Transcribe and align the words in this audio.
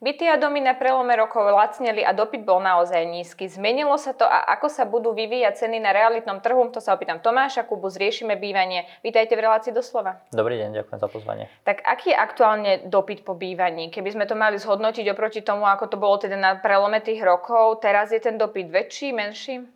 Byty 0.00 0.24
a 0.32 0.40
domy 0.40 0.64
na 0.64 0.72
prelome 0.72 1.12
rokov 1.12 1.44
lacneli 1.44 2.00
a 2.00 2.16
dopyt 2.16 2.40
bol 2.40 2.56
naozaj 2.56 3.04
nízky. 3.04 3.52
Zmenilo 3.52 4.00
sa 4.00 4.16
to 4.16 4.24
a 4.24 4.48
ako 4.56 4.72
sa 4.72 4.88
budú 4.88 5.12
vyvíjať 5.12 5.60
ceny 5.60 5.76
na 5.76 5.92
realitnom 5.92 6.40
trhu, 6.40 6.72
to 6.72 6.80
sa 6.80 6.96
opýtam 6.96 7.20
Tomáša 7.20 7.68
Kubu, 7.68 7.92
zriešime 7.92 8.40
bývanie. 8.40 8.88
Vítajte 9.04 9.36
v 9.36 9.44
relácii 9.44 9.76
doslova. 9.76 10.24
Dobrý 10.32 10.56
deň, 10.56 10.80
ďakujem 10.80 11.00
za 11.04 11.08
pozvanie. 11.12 11.52
Tak 11.68 11.84
aký 11.84 12.16
je 12.16 12.16
aktuálne 12.16 12.72
dopyt 12.88 13.28
po 13.28 13.36
bývaní? 13.36 13.92
Keby 13.92 14.16
sme 14.16 14.24
to 14.24 14.32
mali 14.32 14.56
zhodnotiť 14.56 15.04
oproti 15.12 15.44
tomu, 15.44 15.68
ako 15.68 15.92
to 15.92 16.00
bolo 16.00 16.16
teda 16.16 16.40
na 16.40 16.56
prelome 16.56 17.04
tých 17.04 17.20
rokov, 17.20 17.84
teraz 17.84 18.08
je 18.08 18.24
ten 18.24 18.40
dopyt 18.40 18.72
väčší, 18.72 19.12
menší? 19.12 19.68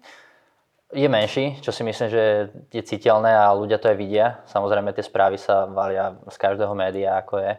Je 0.88 1.04
menší, 1.04 1.60
čo 1.60 1.68
si 1.68 1.84
myslím, 1.84 2.08
že 2.08 2.48
je 2.72 2.80
citeľné 2.80 3.28
a 3.28 3.52
ľudia 3.52 3.76
to 3.76 3.92
aj 3.92 4.00
vidia. 4.00 4.40
Samozrejme, 4.48 4.88
tie 4.96 5.04
správy 5.04 5.36
sa 5.36 5.68
valia 5.68 6.16
z 6.32 6.36
každého 6.40 6.72
média, 6.72 7.20
ako 7.20 7.44
je. 7.44 7.52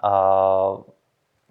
Uh, 0.00 0.80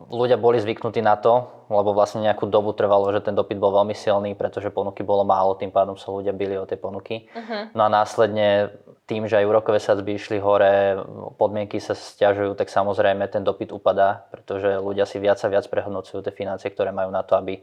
ľudia 0.08 0.40
boli 0.40 0.64
zvyknutí 0.64 1.04
na 1.04 1.20
to, 1.20 1.52
lebo 1.68 1.92
vlastne 1.92 2.24
nejakú 2.24 2.48
dobu 2.48 2.72
trvalo, 2.72 3.12
že 3.12 3.20
ten 3.20 3.36
dopyt 3.36 3.60
bol 3.60 3.76
veľmi 3.76 3.92
silný, 3.92 4.32
pretože 4.40 4.72
ponuky 4.72 5.04
bolo 5.04 5.28
málo, 5.28 5.60
tým 5.60 5.76
pádom 5.76 6.00
sa 6.00 6.16
ľudia 6.16 6.32
byli 6.32 6.56
o 6.56 6.64
tej 6.64 6.80
ponuky. 6.80 7.28
Uh-huh. 7.36 7.68
No 7.76 7.86
a 7.86 7.90
následne 7.92 8.72
tým, 9.04 9.28
že 9.28 9.36
aj 9.42 9.50
úrokové 9.50 9.84
sadzby 9.84 10.16
išli 10.16 10.40
hore, 10.40 10.96
podmienky 11.36 11.84
sa 11.84 11.98
stiažujú, 11.98 12.56
tak 12.56 12.72
samozrejme 12.72 13.28
ten 13.28 13.44
dopyt 13.44 13.76
upadá, 13.76 14.24
pretože 14.32 14.80
ľudia 14.80 15.04
si 15.04 15.20
viac 15.20 15.42
a 15.44 15.52
viac 15.52 15.68
prehodnocujú 15.68 16.24
tie 16.24 16.32
financie, 16.32 16.72
ktoré 16.72 16.96
majú 16.96 17.12
na 17.12 17.26
to, 17.26 17.36
aby, 17.36 17.60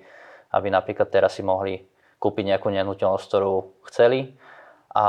aby 0.53 0.69
napríklad 0.69 1.09
teraz 1.09 1.39
si 1.39 1.43
mohli 1.47 1.81
kúpiť 2.21 2.45
nejakú 2.53 2.69
nehnuteľnosť, 2.69 3.25
ktorú 3.25 3.55
chceli. 3.89 4.37
A 4.93 5.07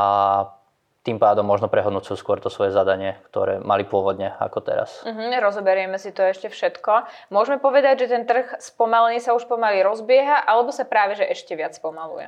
tým 1.07 1.23
pádom 1.23 1.47
možno 1.47 1.71
prehodnúť 1.71 2.19
skôr 2.19 2.43
to 2.43 2.51
svoje 2.51 2.75
zadanie, 2.75 3.15
ktoré 3.31 3.63
mali 3.63 3.87
pôvodne 3.87 4.35
ako 4.43 4.59
teraz. 4.59 5.07
Uh-huh, 5.07 5.31
rozoberieme 5.39 5.95
si 5.95 6.11
to 6.11 6.19
ešte 6.19 6.51
všetko. 6.51 7.07
Môžeme 7.31 7.63
povedať, 7.63 8.03
že 8.03 8.11
ten 8.11 8.27
trh 8.27 8.59
spomalený 8.59 9.23
sa 9.23 9.31
už 9.31 9.47
pomaly 9.47 9.79
rozbieha, 9.87 10.43
alebo 10.43 10.75
sa 10.75 10.83
práve 10.83 11.15
že 11.15 11.23
ešte 11.23 11.55
viac 11.55 11.71
spomaluje? 11.79 12.27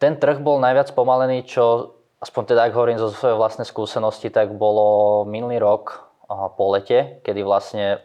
Ten 0.00 0.16
trh 0.16 0.40
bol 0.40 0.56
najviac 0.56 0.88
spomalený, 0.88 1.44
čo 1.44 1.92
aspoň 2.24 2.42
teda 2.56 2.64
ak 2.64 2.72
hovorím 2.72 2.96
zo 2.96 3.12
svojej 3.12 3.36
vlastnej 3.36 3.68
skúsenosti, 3.68 4.32
tak 4.32 4.56
bolo 4.56 5.22
minulý 5.28 5.60
rok 5.60 6.08
po 6.28 6.64
lete, 6.72 7.20
kedy 7.20 7.44
vlastne, 7.44 8.00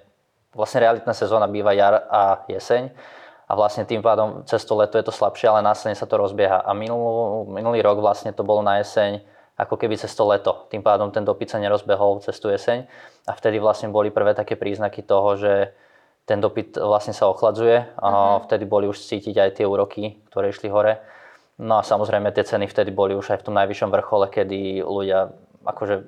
vlastne 0.52 0.84
realitná 0.84 1.16
sezóna 1.16 1.48
býva 1.48 1.72
jar 1.72 2.04
a 2.12 2.44
jeseň 2.52 2.92
a 3.48 3.52
vlastne 3.54 3.84
tým 3.84 4.00
pádom 4.00 4.48
cez 4.48 4.64
to 4.64 4.74
leto 4.76 4.96
je 4.98 5.06
to 5.06 5.14
slabšie, 5.14 5.52
ale 5.52 5.62
následne 5.62 5.96
sa 5.96 6.08
to 6.08 6.16
rozbieha. 6.16 6.64
A 6.64 6.72
minulý, 6.72 7.52
minulý 7.52 7.80
rok 7.84 8.00
vlastne 8.00 8.32
to 8.32 8.42
bolo 8.42 8.64
na 8.64 8.80
jeseň 8.80 9.22
ako 9.64 9.80
keby 9.80 9.96
cez 9.96 10.12
to 10.12 10.28
leto. 10.28 10.68
Tým 10.68 10.84
pádom 10.84 11.10
ten 11.10 11.24
dopyt 11.24 11.56
sa 11.56 11.58
nerozbehol 11.64 12.20
cez 12.20 12.36
tú 12.38 12.52
jeseň 12.52 12.86
a 13.26 13.32
vtedy 13.32 13.58
vlastne 13.64 13.90
boli 13.90 14.12
prvé 14.12 14.36
také 14.36 14.60
príznaky 14.60 15.02
toho, 15.08 15.40
že 15.40 15.54
ten 16.24 16.40
dopyt 16.40 16.80
vlastne 16.80 17.12
sa 17.12 17.28
ochladzuje 17.28 17.84
a 18.00 18.08
uh-huh. 18.08 18.48
vtedy 18.48 18.64
boli 18.64 18.88
už 18.88 19.00
cítiť 19.00 19.36
aj 19.40 19.50
tie 19.60 19.66
úroky, 19.68 20.24
ktoré 20.32 20.52
išli 20.52 20.72
hore. 20.72 21.04
No 21.60 21.80
a 21.80 21.84
samozrejme 21.84 22.32
tie 22.32 22.48
ceny 22.48 22.68
vtedy 22.68 22.96
boli 22.96 23.14
už 23.14 23.36
aj 23.36 23.40
v 23.44 23.46
tom 23.52 23.56
najvyššom 23.60 23.92
vrchole, 23.92 24.32
kedy 24.32 24.84
ľudia 24.84 25.36
akože 25.64 26.08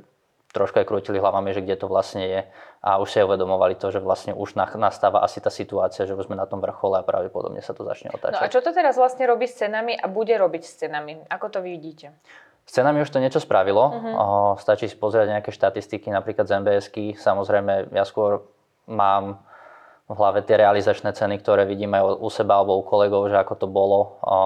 trošku 0.56 0.80
aj 0.80 0.88
krútili 0.88 1.20
hlavami, 1.20 1.52
že 1.52 1.60
kde 1.60 1.76
to 1.76 1.92
vlastne 1.92 2.24
je 2.24 2.42
a 2.80 2.96
už 3.04 3.12
si 3.12 3.20
uvedomovali 3.20 3.76
to, 3.76 3.92
že 3.92 4.00
vlastne 4.00 4.32
už 4.32 4.56
nastáva 4.56 5.20
asi 5.20 5.44
tá 5.44 5.52
situácia, 5.52 6.08
že 6.08 6.16
už 6.16 6.32
sme 6.32 6.40
na 6.40 6.48
tom 6.48 6.64
vrchole 6.64 6.96
a 6.96 7.04
pravdepodobne 7.04 7.60
sa 7.60 7.76
to 7.76 7.84
začne 7.84 8.16
otáčať. 8.16 8.40
No 8.40 8.48
a 8.48 8.54
čo 8.54 8.64
to 8.64 8.72
teraz 8.72 8.96
vlastne 8.96 9.28
robí 9.28 9.52
s 9.52 9.60
cenami 9.60 10.00
a 10.00 10.08
bude 10.08 10.32
robiť 10.32 10.64
s 10.64 10.88
cenami? 10.88 11.20
Ako 11.28 11.52
to 11.52 11.60
vidíte? 11.60 12.16
S 12.66 12.72
cenami 12.74 13.06
už 13.06 13.14
to 13.14 13.22
niečo 13.22 13.38
spravilo. 13.38 13.86
Uh-huh. 13.94 14.58
Stačí 14.58 14.90
si 14.90 14.98
pozrieť 14.98 15.38
nejaké 15.38 15.54
štatistiky, 15.54 16.10
napríklad 16.10 16.50
z 16.50 16.66
MBSky. 16.66 17.06
Samozrejme, 17.14 17.94
ja 17.94 18.04
skôr 18.04 18.42
mám 18.90 19.46
v 20.06 20.14
hlave 20.18 20.46
tie 20.46 20.58
realizačné 20.58 21.14
ceny, 21.14 21.42
ktoré 21.42 21.66
vidíme 21.66 21.98
u 22.02 22.30
seba 22.30 22.62
alebo 22.62 22.78
u 22.78 22.86
kolegov, 22.86 23.26
že 23.30 23.38
ako 23.42 23.54
to 23.58 23.68
bolo 23.70 24.22
a 24.22 24.38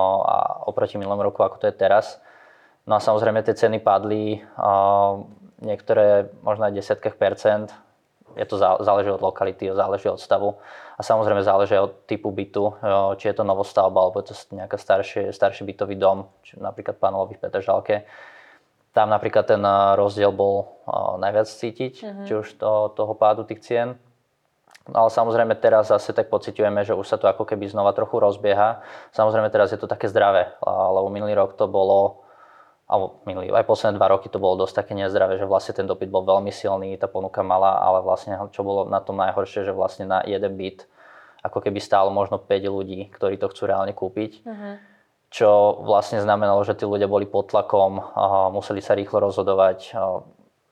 oproti 0.67 0.95
minulom 0.95 1.19
roku, 1.19 1.43
ako 1.43 1.59
to 1.59 1.67
je 1.67 1.75
teraz. 1.75 2.19
No 2.87 2.95
a 2.95 3.03
samozrejme 3.03 3.43
tie 3.43 3.55
ceny 3.55 3.83
padli, 3.83 4.39
niektoré 5.59 6.31
možno 6.43 6.63
aj 6.67 6.79
desiatkách 6.79 7.19
percent, 7.19 7.75
je 8.39 8.45
to 8.47 8.55
záleží 8.59 9.11
od 9.11 9.19
lokality, 9.19 9.67
záleží 9.75 10.07
od 10.07 10.23
stavu 10.23 10.55
a 10.99 11.01
samozrejme 11.01 11.39
záleží 11.39 11.79
od 11.79 12.03
typu 12.03 12.27
bytu, 12.27 12.75
či 13.15 13.31
je 13.31 13.35
to 13.39 13.47
novostavba 13.47 14.03
alebo 14.03 14.19
je 14.19 14.35
to 14.35 14.35
nejaký 14.51 14.75
starší, 14.75 15.21
starší 15.31 15.63
bytový 15.63 15.95
dom, 15.95 16.27
či 16.43 16.59
napríklad 16.59 16.99
panelový 16.99 17.39
v 17.39 17.47
Petržalke. 17.47 18.03
Tam 18.91 19.07
napríklad 19.07 19.47
ten 19.47 19.63
rozdiel 19.95 20.35
bol 20.35 20.83
najviac 21.23 21.47
cítiť, 21.47 21.93
uh-huh. 22.03 22.25
či 22.27 22.33
už 22.35 22.47
to, 22.59 22.91
toho 22.99 23.13
pádu 23.15 23.47
tých 23.47 23.63
cien. 23.63 23.95
No 24.91 25.07
ale 25.07 25.09
samozrejme 25.13 25.55
teraz 25.61 25.87
zase 25.87 26.11
tak 26.11 26.27
pociťujeme, 26.27 26.83
že 26.83 26.97
už 26.97 27.07
sa 27.07 27.15
to 27.15 27.29
ako 27.31 27.47
keby 27.47 27.69
znova 27.69 27.95
trochu 27.95 28.19
rozbieha. 28.19 28.81
Samozrejme 29.15 29.47
teraz 29.53 29.71
je 29.71 29.79
to 29.79 29.87
také 29.87 30.09
zdravé, 30.11 30.51
lebo 30.65 31.07
minulý 31.13 31.37
rok 31.37 31.55
to 31.55 31.69
bolo 31.69 32.27
alebo 32.89 33.21
minulý, 33.29 33.53
aj 33.53 33.69
posledné 33.69 34.01
dva 34.01 34.09
roky 34.09 34.33
to 34.33 34.41
bolo 34.41 34.65
dosť 34.65 34.81
také 34.81 34.97
nezdravé, 34.97 35.37
že 35.37 35.45
vlastne 35.45 35.77
ten 35.77 35.85
dopyt 35.85 36.09
bol 36.09 36.25
veľmi 36.25 36.49
silný, 36.49 36.97
tá 36.97 37.05
ponuka 37.05 37.45
mala, 37.45 37.77
ale 37.85 38.01
vlastne 38.01 38.33
čo 38.49 38.65
bolo 38.65 38.89
na 38.89 38.97
tom 38.97 39.13
najhoršie, 39.21 39.61
že 39.61 39.77
vlastne 39.77 40.09
na 40.09 40.25
jeden 40.25 40.57
byt 40.57 40.89
ako 41.45 41.61
keby 41.61 41.77
stálo 41.77 42.09
možno 42.09 42.41
5 42.41 42.49
ľudí, 42.49 43.13
ktorí 43.13 43.37
to 43.37 43.47
chcú 43.53 43.69
reálne 43.69 43.93
kúpiť. 43.93 44.41
Uh-huh. 44.41 44.75
Čo 45.29 45.79
vlastne 45.85 46.17
znamenalo, 46.19 46.65
že 46.65 46.73
tí 46.73 46.89
ľudia 46.89 47.05
boli 47.05 47.29
pod 47.29 47.53
tlakom, 47.53 48.01
museli 48.57 48.81
sa 48.81 48.97
rýchlo 48.97 49.21
rozhodovať 49.29 49.93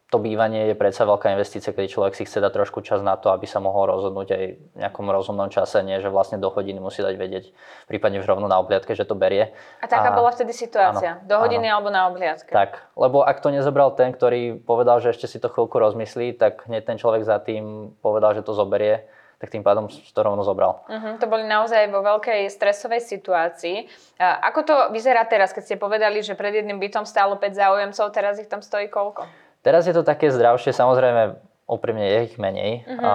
to 0.08 0.24
bývanie 0.24 0.72
je 0.72 0.76
predsa 0.80 1.04
veľká 1.04 1.36
investícia, 1.36 1.76
keď 1.76 1.92
človek 1.92 2.14
si 2.16 2.24
chce 2.24 2.40
dať 2.40 2.56
trošku 2.56 2.80
čas 2.80 3.04
na 3.04 3.20
to, 3.20 3.28
aby 3.28 3.44
sa 3.44 3.60
mohol 3.60 3.92
rozhodnúť 3.92 4.28
aj 4.32 4.44
v 4.56 4.78
nejakom 4.80 5.04
rozumnom 5.12 5.52
čase, 5.52 5.84
nie 5.84 6.00
že 6.00 6.08
vlastne 6.08 6.40
do 6.40 6.48
hodiny 6.48 6.80
musí 6.80 7.04
dať 7.04 7.16
vedieť, 7.20 7.46
prípadne 7.92 8.24
už 8.24 8.28
rovno 8.32 8.48
na 8.48 8.56
obliadke, 8.56 8.96
že 8.96 9.04
to 9.04 9.20
berie. 9.20 9.52
A 9.84 9.86
taká 9.92 10.16
a, 10.16 10.16
bola 10.16 10.32
vtedy 10.32 10.56
situácia? 10.56 11.20
Áno, 11.20 11.28
do 11.28 11.36
hodiny 11.44 11.68
áno. 11.68 11.84
alebo 11.84 11.90
na 11.92 12.08
obliadke? 12.08 12.56
Tak, 12.56 12.96
lebo 12.96 13.20
ak 13.20 13.44
to 13.44 13.52
nezobral 13.52 13.92
ten, 14.00 14.16
ktorý 14.16 14.56
povedal, 14.64 15.04
že 15.04 15.12
ešte 15.12 15.28
si 15.28 15.44
to 15.44 15.52
chvíľku 15.52 15.76
rozmyslí, 15.76 16.40
tak 16.40 16.64
hneď 16.72 16.88
ten 16.88 16.96
človek 16.96 17.28
za 17.28 17.44
tým 17.44 17.92
povedal, 18.00 18.32
že 18.32 18.48
to 18.48 18.56
zoberie 18.56 19.04
tak 19.38 19.54
tým 19.54 19.62
pádom 19.62 19.86
to 19.86 20.18
rovno 20.26 20.42
zobral. 20.42 20.82
Uh-huh, 20.90 21.14
to 21.22 21.30
boli 21.30 21.46
naozaj 21.46 21.94
vo 21.94 22.02
veľkej 22.02 22.50
stresovej 22.50 23.06
situácii. 23.06 23.86
Ako 24.18 24.66
to 24.66 24.76
vyzerá 24.90 25.22
teraz, 25.30 25.54
keď 25.54 25.64
ste 25.64 25.76
povedali, 25.78 26.26
že 26.26 26.34
pred 26.34 26.58
jedným 26.58 26.82
bytom 26.82 27.06
stálo 27.06 27.38
5 27.38 27.54
záujemcov, 27.54 28.06
teraz 28.10 28.42
ich 28.42 28.50
tam 28.50 28.66
stojí 28.66 28.90
koľko? 28.90 29.30
Teraz 29.68 29.84
je 29.84 29.92
to 29.92 30.08
také 30.08 30.32
zdravšie, 30.32 30.72
samozrejme 30.72 31.44
úprimne 31.68 32.08
je 32.08 32.20
ich 32.32 32.36
menej, 32.40 32.88
uh-huh. 32.88 33.04
a, 33.04 33.12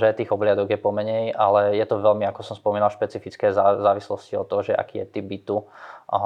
že 0.00 0.16
tých 0.16 0.32
obliadok 0.32 0.72
je 0.72 0.80
pomenej, 0.80 1.36
ale 1.36 1.76
je 1.76 1.84
to 1.84 2.00
veľmi, 2.00 2.24
ako 2.24 2.40
som 2.40 2.56
spomínal, 2.56 2.88
špecifické 2.88 3.52
v 3.52 3.84
závislosti 3.84 4.40
od 4.40 4.48
toho, 4.48 4.64
že 4.64 4.72
aký 4.72 5.04
je 5.04 5.06
typ 5.12 5.28
bytu. 5.28 5.68
A, 6.08 6.18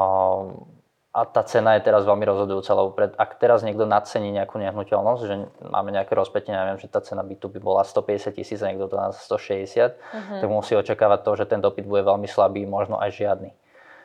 a 1.11 1.21
tá 1.27 1.43
cena 1.43 1.75
je 1.75 1.83
teraz 1.83 2.07
veľmi 2.07 2.23
rozhodujúca, 2.23 2.71
lebo 2.79 2.95
pred, 2.95 3.11
ak 3.19 3.43
teraz 3.43 3.67
niekto 3.67 3.83
nadcení 3.83 4.31
nejakú 4.31 4.63
nehnuteľnosť, 4.63 5.23
že 5.27 5.35
máme 5.67 5.91
nejaké 5.91 6.15
rozpätie, 6.15 6.55
neviem, 6.55 6.79
že 6.79 6.87
tá 6.87 7.03
cena 7.03 7.27
bytu 7.27 7.51
by 7.51 7.59
bola 7.59 7.83
150 7.83 8.31
tisíc 8.31 8.63
a 8.63 8.71
niekto 8.71 8.87
to 8.87 8.95
na 8.95 9.11
160, 9.11 9.19
uh-huh. 9.27 10.39
tak 10.39 10.47
musí 10.47 10.79
očakávať 10.79 11.27
to, 11.27 11.31
že 11.35 11.45
ten 11.51 11.59
dopyt 11.59 11.91
bude 11.91 12.07
veľmi 12.07 12.31
slabý, 12.31 12.63
možno 12.63 13.03
aj 13.03 13.11
žiadny. 13.11 13.51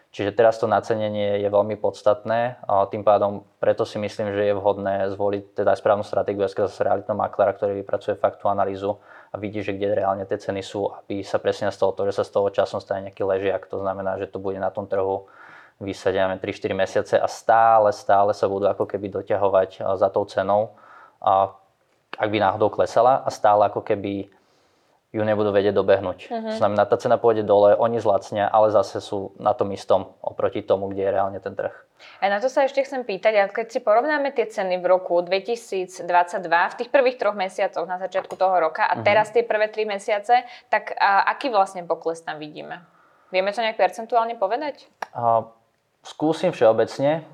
Čiže 0.09 0.33
teraz 0.33 0.57
to 0.57 0.65
nacenenie 0.65 1.37
je 1.37 1.49
veľmi 1.53 1.77
podstatné 1.77 2.65
a 2.65 2.89
tým 2.89 3.05
pádom 3.05 3.45
preto 3.61 3.85
si 3.85 4.01
myslím, 4.01 4.33
že 4.33 4.49
je 4.49 4.57
vhodné 4.57 5.05
zvoliť 5.13 5.61
teda 5.61 5.77
správnu 5.77 6.01
stratégiu 6.01 6.49
z 6.49 6.81
realitného 6.81 7.13
makléra, 7.13 7.53
ktorý 7.53 7.85
vypracuje 7.85 8.17
faktu 8.17 8.49
analýzu 8.49 8.97
a 9.29 9.37
vidí, 9.37 9.61
že 9.61 9.77
kde 9.77 10.01
reálne 10.01 10.25
tie 10.25 10.41
ceny 10.41 10.65
sú, 10.65 10.89
aby 10.89 11.21
sa 11.21 11.37
presne 11.37 11.69
stalo 11.69 11.93
to, 11.93 12.09
že 12.09 12.17
sa 12.17 12.23
z 12.25 12.31
toho 12.33 12.49
časom 12.49 12.81
stane 12.81 13.13
nejaký 13.13 13.21
ležiak. 13.21 13.69
To 13.69 13.85
znamená, 13.85 14.17
že 14.17 14.25
to 14.25 14.41
bude 14.41 14.57
na 14.57 14.73
tom 14.73 14.89
trhu 14.89 15.29
vysať 15.77 16.41
3-4 16.41 16.73
mesiace 16.73 17.15
a 17.21 17.29
stále, 17.29 17.93
stále 17.93 18.33
sa 18.33 18.49
budú 18.49 18.65
ako 18.65 18.89
keby 18.89 19.13
doťahovať 19.13 19.85
za 19.93 20.09
tou 20.09 20.25
cenou, 20.25 20.73
a 21.21 21.53
ak 22.17 22.29
by 22.33 22.37
náhodou 22.41 22.73
klesala 22.73 23.21
a 23.21 23.29
stále 23.29 23.69
ako 23.69 23.85
keby 23.85 24.31
ju 25.09 25.25
nebudú 25.25 25.49
vedieť 25.49 25.73
dobehnúť. 25.73 26.29
Uh-huh. 26.29 26.53
To 26.53 26.55
znamená, 26.61 26.85
tá 26.85 26.93
cena 27.01 27.17
pôjde 27.17 27.41
dole, 27.41 27.73
oni 27.73 27.97
zlacnia, 27.97 28.45
ale 28.45 28.69
zase 28.69 29.01
sú 29.01 29.33
na 29.41 29.57
tom 29.57 29.73
istom 29.73 30.13
oproti 30.21 30.61
tomu, 30.61 30.93
kde 30.93 31.09
je 31.09 31.11
reálne 31.11 31.39
ten 31.41 31.57
trh. 31.57 31.73
A 32.21 32.29
na 32.29 32.37
to 32.37 32.45
sa 32.47 32.69
ešte 32.69 32.85
chcem 32.85 33.01
pýtať, 33.01 33.33
a 33.41 33.43
keď 33.49 33.67
si 33.73 33.79
porovnáme 33.81 34.29
tie 34.37 34.45
ceny 34.45 34.77
v 34.77 34.85
roku 34.85 35.17
2022, 35.25 36.05
v 36.45 36.75
tých 36.77 36.89
prvých 36.93 37.17
troch 37.17 37.33
mesiacoch 37.33 37.89
na 37.89 37.97
začiatku 37.97 38.37
toho 38.37 38.53
roka 38.61 38.85
a 38.85 39.01
uh-huh. 39.01 39.05
teraz 39.05 39.33
tie 39.33 39.41
prvé 39.41 39.73
tri 39.73 39.89
mesiace, 39.89 40.45
tak 40.69 40.93
a, 41.01 41.25
aký 41.25 41.49
vlastne 41.49 41.81
pokles 41.89 42.21
tam 42.21 42.37
vidíme? 42.37 42.85
Vieme 43.33 43.49
to 43.49 43.65
nejak 43.65 43.81
percentuálne 43.81 44.37
povedať? 44.37 44.85
A, 45.09 45.49
skúsim 46.05 46.53
všeobecne, 46.53 47.25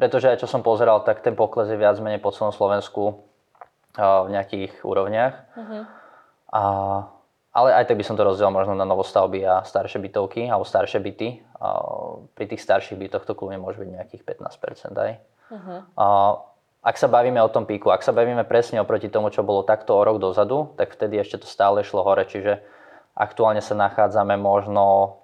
pretože 0.00 0.32
aj 0.32 0.40
čo 0.40 0.48
som 0.48 0.64
pozeral, 0.64 1.04
tak 1.04 1.20
ten 1.20 1.36
pokles 1.36 1.68
je 1.68 1.76
viac 1.76 2.00
menej 2.00 2.24
po 2.24 2.32
celom 2.32 2.50
Slovensku 2.50 3.28
a, 3.92 4.24
v 4.24 4.32
nejakých 4.32 4.72
úrovniach. 4.80 5.34
Uh-huh. 5.52 5.84
A, 6.54 6.62
a 6.62 7.14
ale 7.54 7.70
aj 7.70 7.86
tak 7.86 8.02
by 8.02 8.04
som 8.04 8.18
to 8.18 8.26
rozdiel 8.26 8.50
možno 8.50 8.74
na 8.74 8.82
novostavby 8.82 9.46
a 9.46 9.62
staršie 9.62 10.02
bytovky 10.02 10.50
alebo 10.50 10.66
staršie 10.66 10.98
byty. 10.98 11.38
Pri 12.34 12.44
tých 12.50 12.58
starších 12.58 12.98
bytoch 12.98 13.22
to 13.22 13.38
kľudne 13.38 13.62
môže 13.62 13.78
byť 13.78 13.88
nejakých 13.94 14.22
15% 14.26 14.90
aj. 14.98 15.12
Uh-huh. 15.54 15.80
Ak 16.82 16.98
sa 16.98 17.06
bavíme 17.06 17.38
o 17.38 17.48
tom 17.48 17.62
píku, 17.62 17.94
ak 17.94 18.02
sa 18.02 18.10
bavíme 18.10 18.42
presne 18.42 18.82
oproti 18.82 19.06
tomu, 19.06 19.30
čo 19.30 19.46
bolo 19.46 19.62
takto 19.62 19.94
o 19.94 20.02
rok 20.02 20.18
dozadu, 20.18 20.74
tak 20.74 20.98
vtedy 20.98 21.22
ešte 21.22 21.40
to 21.40 21.48
stále 21.48 21.86
šlo 21.86 22.02
hore, 22.02 22.26
čiže 22.26 22.58
aktuálne 23.14 23.62
sa 23.62 23.78
nachádzame 23.78 24.34
možno 24.34 25.16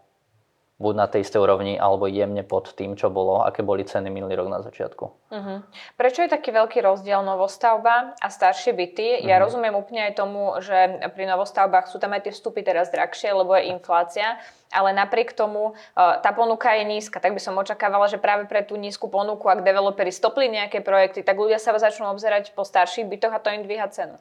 buď 0.80 0.94
na 0.96 1.06
tej 1.06 1.28
istej 1.28 1.44
úrovni, 1.44 1.76
alebo 1.76 2.08
jemne 2.08 2.40
pod 2.40 2.72
tým, 2.72 2.96
čo 2.96 3.12
bolo, 3.12 3.44
aké 3.44 3.60
boli 3.60 3.84
ceny 3.84 4.08
minulý 4.08 4.40
rok 4.40 4.48
na 4.48 4.64
začiatku. 4.64 5.04
Uh-huh. 5.28 5.60
Prečo 6.00 6.24
je 6.24 6.32
taký 6.32 6.56
veľký 6.56 6.80
rozdiel 6.80 7.20
novostavba 7.20 8.16
a 8.16 8.28
staršie 8.32 8.72
byty? 8.72 9.20
Ja 9.28 9.36
uh-huh. 9.36 9.44
rozumiem 9.44 9.76
úplne 9.76 10.08
aj 10.08 10.16
tomu, 10.16 10.56
že 10.64 11.04
pri 11.12 11.28
novostavbách 11.28 11.92
sú 11.92 12.00
tam 12.00 12.16
aj 12.16 12.24
tie 12.24 12.32
vstupy 12.32 12.64
teraz 12.64 12.88
drahšie, 12.88 13.28
lebo 13.36 13.52
je 13.60 13.68
inflácia, 13.68 14.40
ale 14.72 14.96
napriek 14.96 15.36
tomu 15.36 15.76
tá 15.94 16.32
ponuka 16.32 16.72
je 16.72 16.88
nízka. 16.88 17.20
Tak 17.20 17.36
by 17.36 17.42
som 17.44 17.60
očakávala, 17.60 18.08
že 18.08 18.16
práve 18.16 18.48
pre 18.48 18.64
tú 18.64 18.80
nízku 18.80 19.12
ponuku, 19.12 19.44
ak 19.52 19.60
developeri 19.60 20.08
stopli 20.08 20.48
nejaké 20.48 20.80
projekty, 20.80 21.20
tak 21.20 21.36
ľudia 21.36 21.60
sa 21.60 21.76
začnú 21.76 22.08
obzerať 22.08 22.56
po 22.56 22.64
starších 22.64 23.04
bytoch 23.04 23.36
a 23.36 23.42
to 23.42 23.52
im 23.52 23.68
dvíha 23.68 23.84
cenu. 23.92 24.16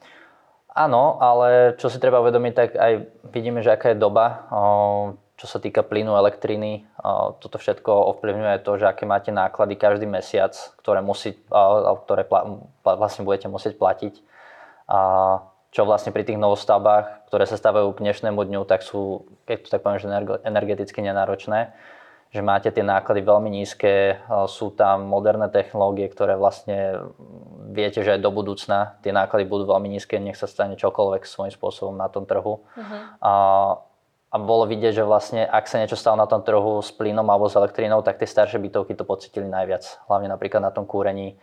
Áno, 0.70 1.18
ale 1.18 1.74
čo 1.82 1.90
si 1.90 1.98
treba 1.98 2.22
uvedomiť, 2.22 2.52
tak 2.54 2.68
aj 2.78 2.92
vidíme, 3.34 3.58
že 3.58 3.74
aká 3.74 3.90
je 3.90 3.98
doba 3.98 4.46
čo 5.40 5.48
sa 5.48 5.56
týka 5.56 5.80
plynu, 5.80 6.12
elektriny, 6.20 6.84
toto 7.40 7.56
všetko 7.56 7.88
ovplyvňuje 7.88 8.60
to, 8.60 8.76
že 8.76 8.84
aké 8.92 9.08
máte 9.08 9.32
náklady 9.32 9.72
každý 9.80 10.04
mesiac, 10.04 10.52
ktoré, 10.76 11.00
musí, 11.00 11.32
ktoré 12.04 12.28
vlastne 12.84 13.24
budete 13.24 13.48
musieť 13.48 13.80
platiť. 13.80 14.20
A 14.84 15.00
čo 15.72 15.88
vlastne 15.88 16.12
pri 16.12 16.28
tých 16.28 16.36
novostavbách, 16.36 17.32
ktoré 17.32 17.48
sa 17.48 17.56
stavajú 17.56 17.88
k 17.96 18.04
dnešnému 18.04 18.36
dňu, 18.36 18.68
tak 18.68 18.84
sú, 18.84 19.32
keď 19.48 19.56
to 19.64 19.68
tak 19.72 19.80
poviem, 19.80 19.96
že 19.96 20.12
energeticky 20.44 21.00
nenáročné, 21.00 21.72
že 22.36 22.44
máte 22.44 22.68
tie 22.68 22.84
náklady 22.84 23.24
veľmi 23.24 23.48
nízke, 23.48 24.20
sú 24.44 24.76
tam 24.76 25.08
moderné 25.08 25.48
technológie, 25.48 26.04
ktoré 26.12 26.36
vlastne 26.36 27.00
viete, 27.72 28.04
že 28.04 28.14
aj 28.14 28.20
do 28.20 28.28
budúcna 28.28 29.00
tie 29.00 29.10
náklady 29.10 29.48
budú 29.48 29.72
veľmi 29.72 29.88
nízke, 29.88 30.20
nech 30.20 30.36
sa 30.36 30.44
stane 30.44 30.76
čokoľvek 30.76 31.24
svojím 31.24 31.54
spôsobom 31.54 31.96
na 31.96 32.12
tom 32.12 32.28
trhu. 32.28 32.60
Uh-huh. 32.60 33.00
A 33.24 33.32
a 34.30 34.38
bolo 34.38 34.62
vidieť, 34.70 35.02
že 35.02 35.04
vlastne 35.04 35.42
ak 35.42 35.66
sa 35.66 35.82
niečo 35.82 35.98
stalo 35.98 36.14
na 36.14 36.30
tom 36.30 36.46
trhu 36.46 36.78
s 36.78 36.94
plynom 36.94 37.26
alebo 37.26 37.50
s 37.50 37.58
elektrínou, 37.58 38.06
tak 38.06 38.22
tie 38.22 38.30
staršie 38.30 38.62
bytovky 38.62 38.94
to 38.94 39.02
pocitili 39.02 39.50
najviac. 39.50 39.82
Hlavne 40.06 40.30
napríklad 40.30 40.62
na 40.62 40.70
tom 40.70 40.86
kúrení. 40.86 41.34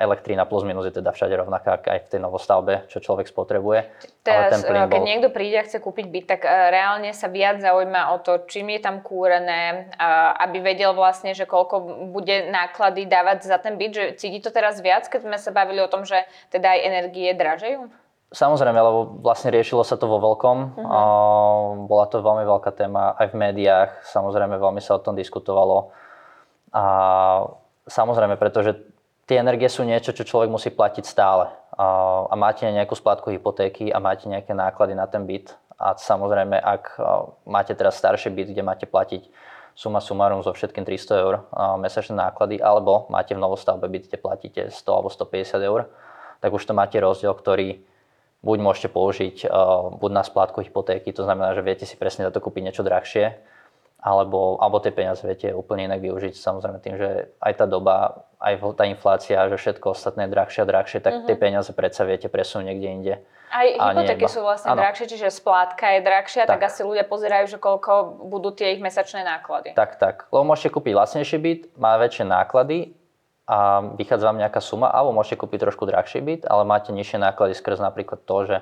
Elektrína 0.00 0.48
plus 0.48 0.64
minus 0.64 0.88
je 0.88 1.04
teda 1.04 1.12
všade 1.12 1.36
rovnaká 1.36 1.76
aj 1.76 2.08
v 2.08 2.10
tej 2.16 2.20
novostavbe, 2.24 2.88
čo 2.88 2.96
človek 2.96 3.28
spotrebuje. 3.28 3.92
Teraz, 4.24 4.48
Ale 4.48 4.52
ten 4.56 4.62
plyn 4.64 4.88
keď 4.88 5.00
bol... 5.04 5.04
niekto 5.04 5.28
príde 5.28 5.60
a 5.60 5.66
chce 5.68 5.84
kúpiť 5.84 6.06
byt, 6.08 6.26
tak 6.32 6.48
uh, 6.48 6.72
reálne 6.72 7.12
sa 7.12 7.28
viac 7.28 7.60
zaujíma 7.60 8.16
o 8.16 8.24
to, 8.24 8.48
čím 8.48 8.72
je 8.72 8.80
tam 8.80 9.04
kúrené, 9.04 9.92
aby 10.40 10.64
vedel 10.64 10.96
vlastne, 10.96 11.36
že 11.36 11.44
koľko 11.44 12.08
bude 12.08 12.48
náklady 12.48 13.04
dávať 13.04 13.44
za 13.44 13.60
ten 13.60 13.76
byt. 13.76 13.92
Že 13.92 14.04
cíti 14.16 14.40
to 14.40 14.48
teraz 14.48 14.80
viac, 14.80 15.12
keď 15.12 15.28
sme 15.28 15.36
sa 15.36 15.52
bavili 15.52 15.84
o 15.84 15.92
tom, 15.92 16.08
že 16.08 16.24
teda 16.48 16.80
aj 16.80 16.80
energie 16.80 17.28
dražejú? 17.36 17.92
Samozrejme, 18.30 18.78
lebo 18.78 19.20
vlastne 19.22 19.52
riešilo 19.54 19.84
sa 19.86 19.94
to 19.94 20.10
vo 20.10 20.18
veľkom. 20.18 20.56
Uh-huh. 20.74 21.86
Bola 21.86 22.06
to 22.10 22.24
veľmi 22.24 22.42
veľká 22.48 22.70
téma 22.74 23.14
aj 23.20 23.30
v 23.30 23.38
médiách. 23.38 23.90
Samozrejme, 24.10 24.58
veľmi 24.58 24.82
sa 24.82 24.98
o 24.98 25.02
tom 25.02 25.14
diskutovalo. 25.14 25.94
A 26.74 26.84
samozrejme, 27.86 28.34
pretože 28.34 28.74
tie 29.30 29.38
energie 29.38 29.70
sú 29.70 29.86
niečo, 29.86 30.10
čo 30.10 30.26
človek 30.26 30.50
musí 30.50 30.74
platiť 30.74 31.04
stále. 31.06 31.46
A, 31.78 31.86
a 32.26 32.34
máte 32.34 32.66
nejakú 32.66 32.98
splátku 32.98 33.30
hypotéky 33.30 33.94
a 33.94 34.02
máte 34.02 34.26
nejaké 34.26 34.50
náklady 34.50 34.98
na 34.98 35.06
ten 35.06 35.22
byt. 35.22 35.54
A 35.78 35.94
samozrejme, 35.94 36.58
ak 36.58 36.98
máte 37.46 37.74
teraz 37.74 37.98
starší 37.98 38.30
byt, 38.30 38.50
kde 38.50 38.62
máte 38.62 38.86
platiť 38.86 39.30
suma 39.74 39.98
sumarum 39.98 40.38
so 40.42 40.54
všetkým 40.54 40.86
300 40.86 41.18
eur 41.18 41.34
mesačné 41.82 42.14
náklady, 42.14 42.62
alebo 42.62 43.10
máte 43.10 43.34
v 43.34 43.42
novostavbe 43.42 43.90
byt, 43.90 44.06
kde 44.06 44.18
platíte 44.22 44.62
100 44.70 44.86
alebo 44.86 45.10
150 45.10 45.58
eur, 45.58 45.90
tak 46.38 46.50
už 46.54 46.62
to 46.62 46.72
máte 46.78 46.94
rozdiel, 47.02 47.34
ktorý 47.34 47.82
buď 48.44 48.58
môžete 48.60 48.88
použiť 48.92 49.48
uh, 49.48 49.96
buď 49.96 50.10
na 50.12 50.22
splátku 50.22 50.60
hypotéky, 50.60 51.16
to 51.16 51.24
znamená, 51.24 51.56
že 51.56 51.64
viete 51.64 51.88
si 51.88 51.96
presne 51.96 52.28
za 52.28 52.32
to 52.36 52.44
kúpiť 52.44 52.62
niečo 52.70 52.84
drahšie, 52.84 53.40
alebo, 54.04 54.60
alebo 54.60 54.84
tie 54.84 54.92
peniaze 54.92 55.24
viete 55.24 55.56
úplne 55.56 55.88
inak 55.88 56.04
využiť. 56.04 56.36
Samozrejme 56.36 56.78
tým, 56.84 57.00
že 57.00 57.32
aj 57.40 57.52
tá 57.56 57.64
doba, 57.64 58.28
aj 58.36 58.60
tá 58.76 58.84
inflácia, 58.84 59.40
že 59.48 59.56
všetko 59.56 59.96
ostatné 59.96 60.28
je 60.28 60.30
drahšie 60.36 60.60
a 60.60 60.68
drahšie, 60.68 61.00
tak 61.00 61.12
uh-huh. 61.16 61.26
tie 61.26 61.36
peniaze 61.40 61.72
predsa 61.72 62.04
viete 62.04 62.28
presunúť 62.28 62.68
niekde 62.68 62.88
inde. 62.92 63.14
Aj 63.48 63.64
hypotéky 63.64 64.28
sú 64.28 64.44
vlastne 64.44 64.76
ano. 64.76 64.84
drahšie, 64.84 65.08
čiže 65.08 65.32
splátka 65.32 65.96
je 65.96 66.00
drahšia, 66.04 66.44
tak. 66.44 66.60
tak 66.60 66.68
asi 66.74 66.84
ľudia 66.84 67.06
pozerajú, 67.08 67.48
že 67.48 67.56
koľko 67.56 68.20
budú 68.28 68.52
tie 68.52 68.76
ich 68.76 68.82
mesačné 68.84 69.24
náklady. 69.24 69.72
Tak, 69.72 69.96
tak. 69.96 70.28
Lebo 70.28 70.52
môžete 70.52 70.74
kúpiť 70.74 70.92
lacnejší 70.92 71.38
byt, 71.40 71.60
má 71.80 71.96
väčšie 71.96 72.28
náklady, 72.28 72.92
a 73.44 73.84
vychádza 74.00 74.32
vám 74.32 74.40
nejaká 74.40 74.60
suma, 74.64 74.88
alebo 74.88 75.12
môžete 75.12 75.36
kúpiť 75.36 75.68
trošku 75.68 75.84
drahší 75.84 76.24
byt, 76.24 76.42
ale 76.48 76.64
máte 76.64 76.96
nižšie 76.96 77.20
náklady 77.20 77.52
skrz 77.52 77.76
napríklad 77.76 78.24
to, 78.24 78.36
že 78.48 78.56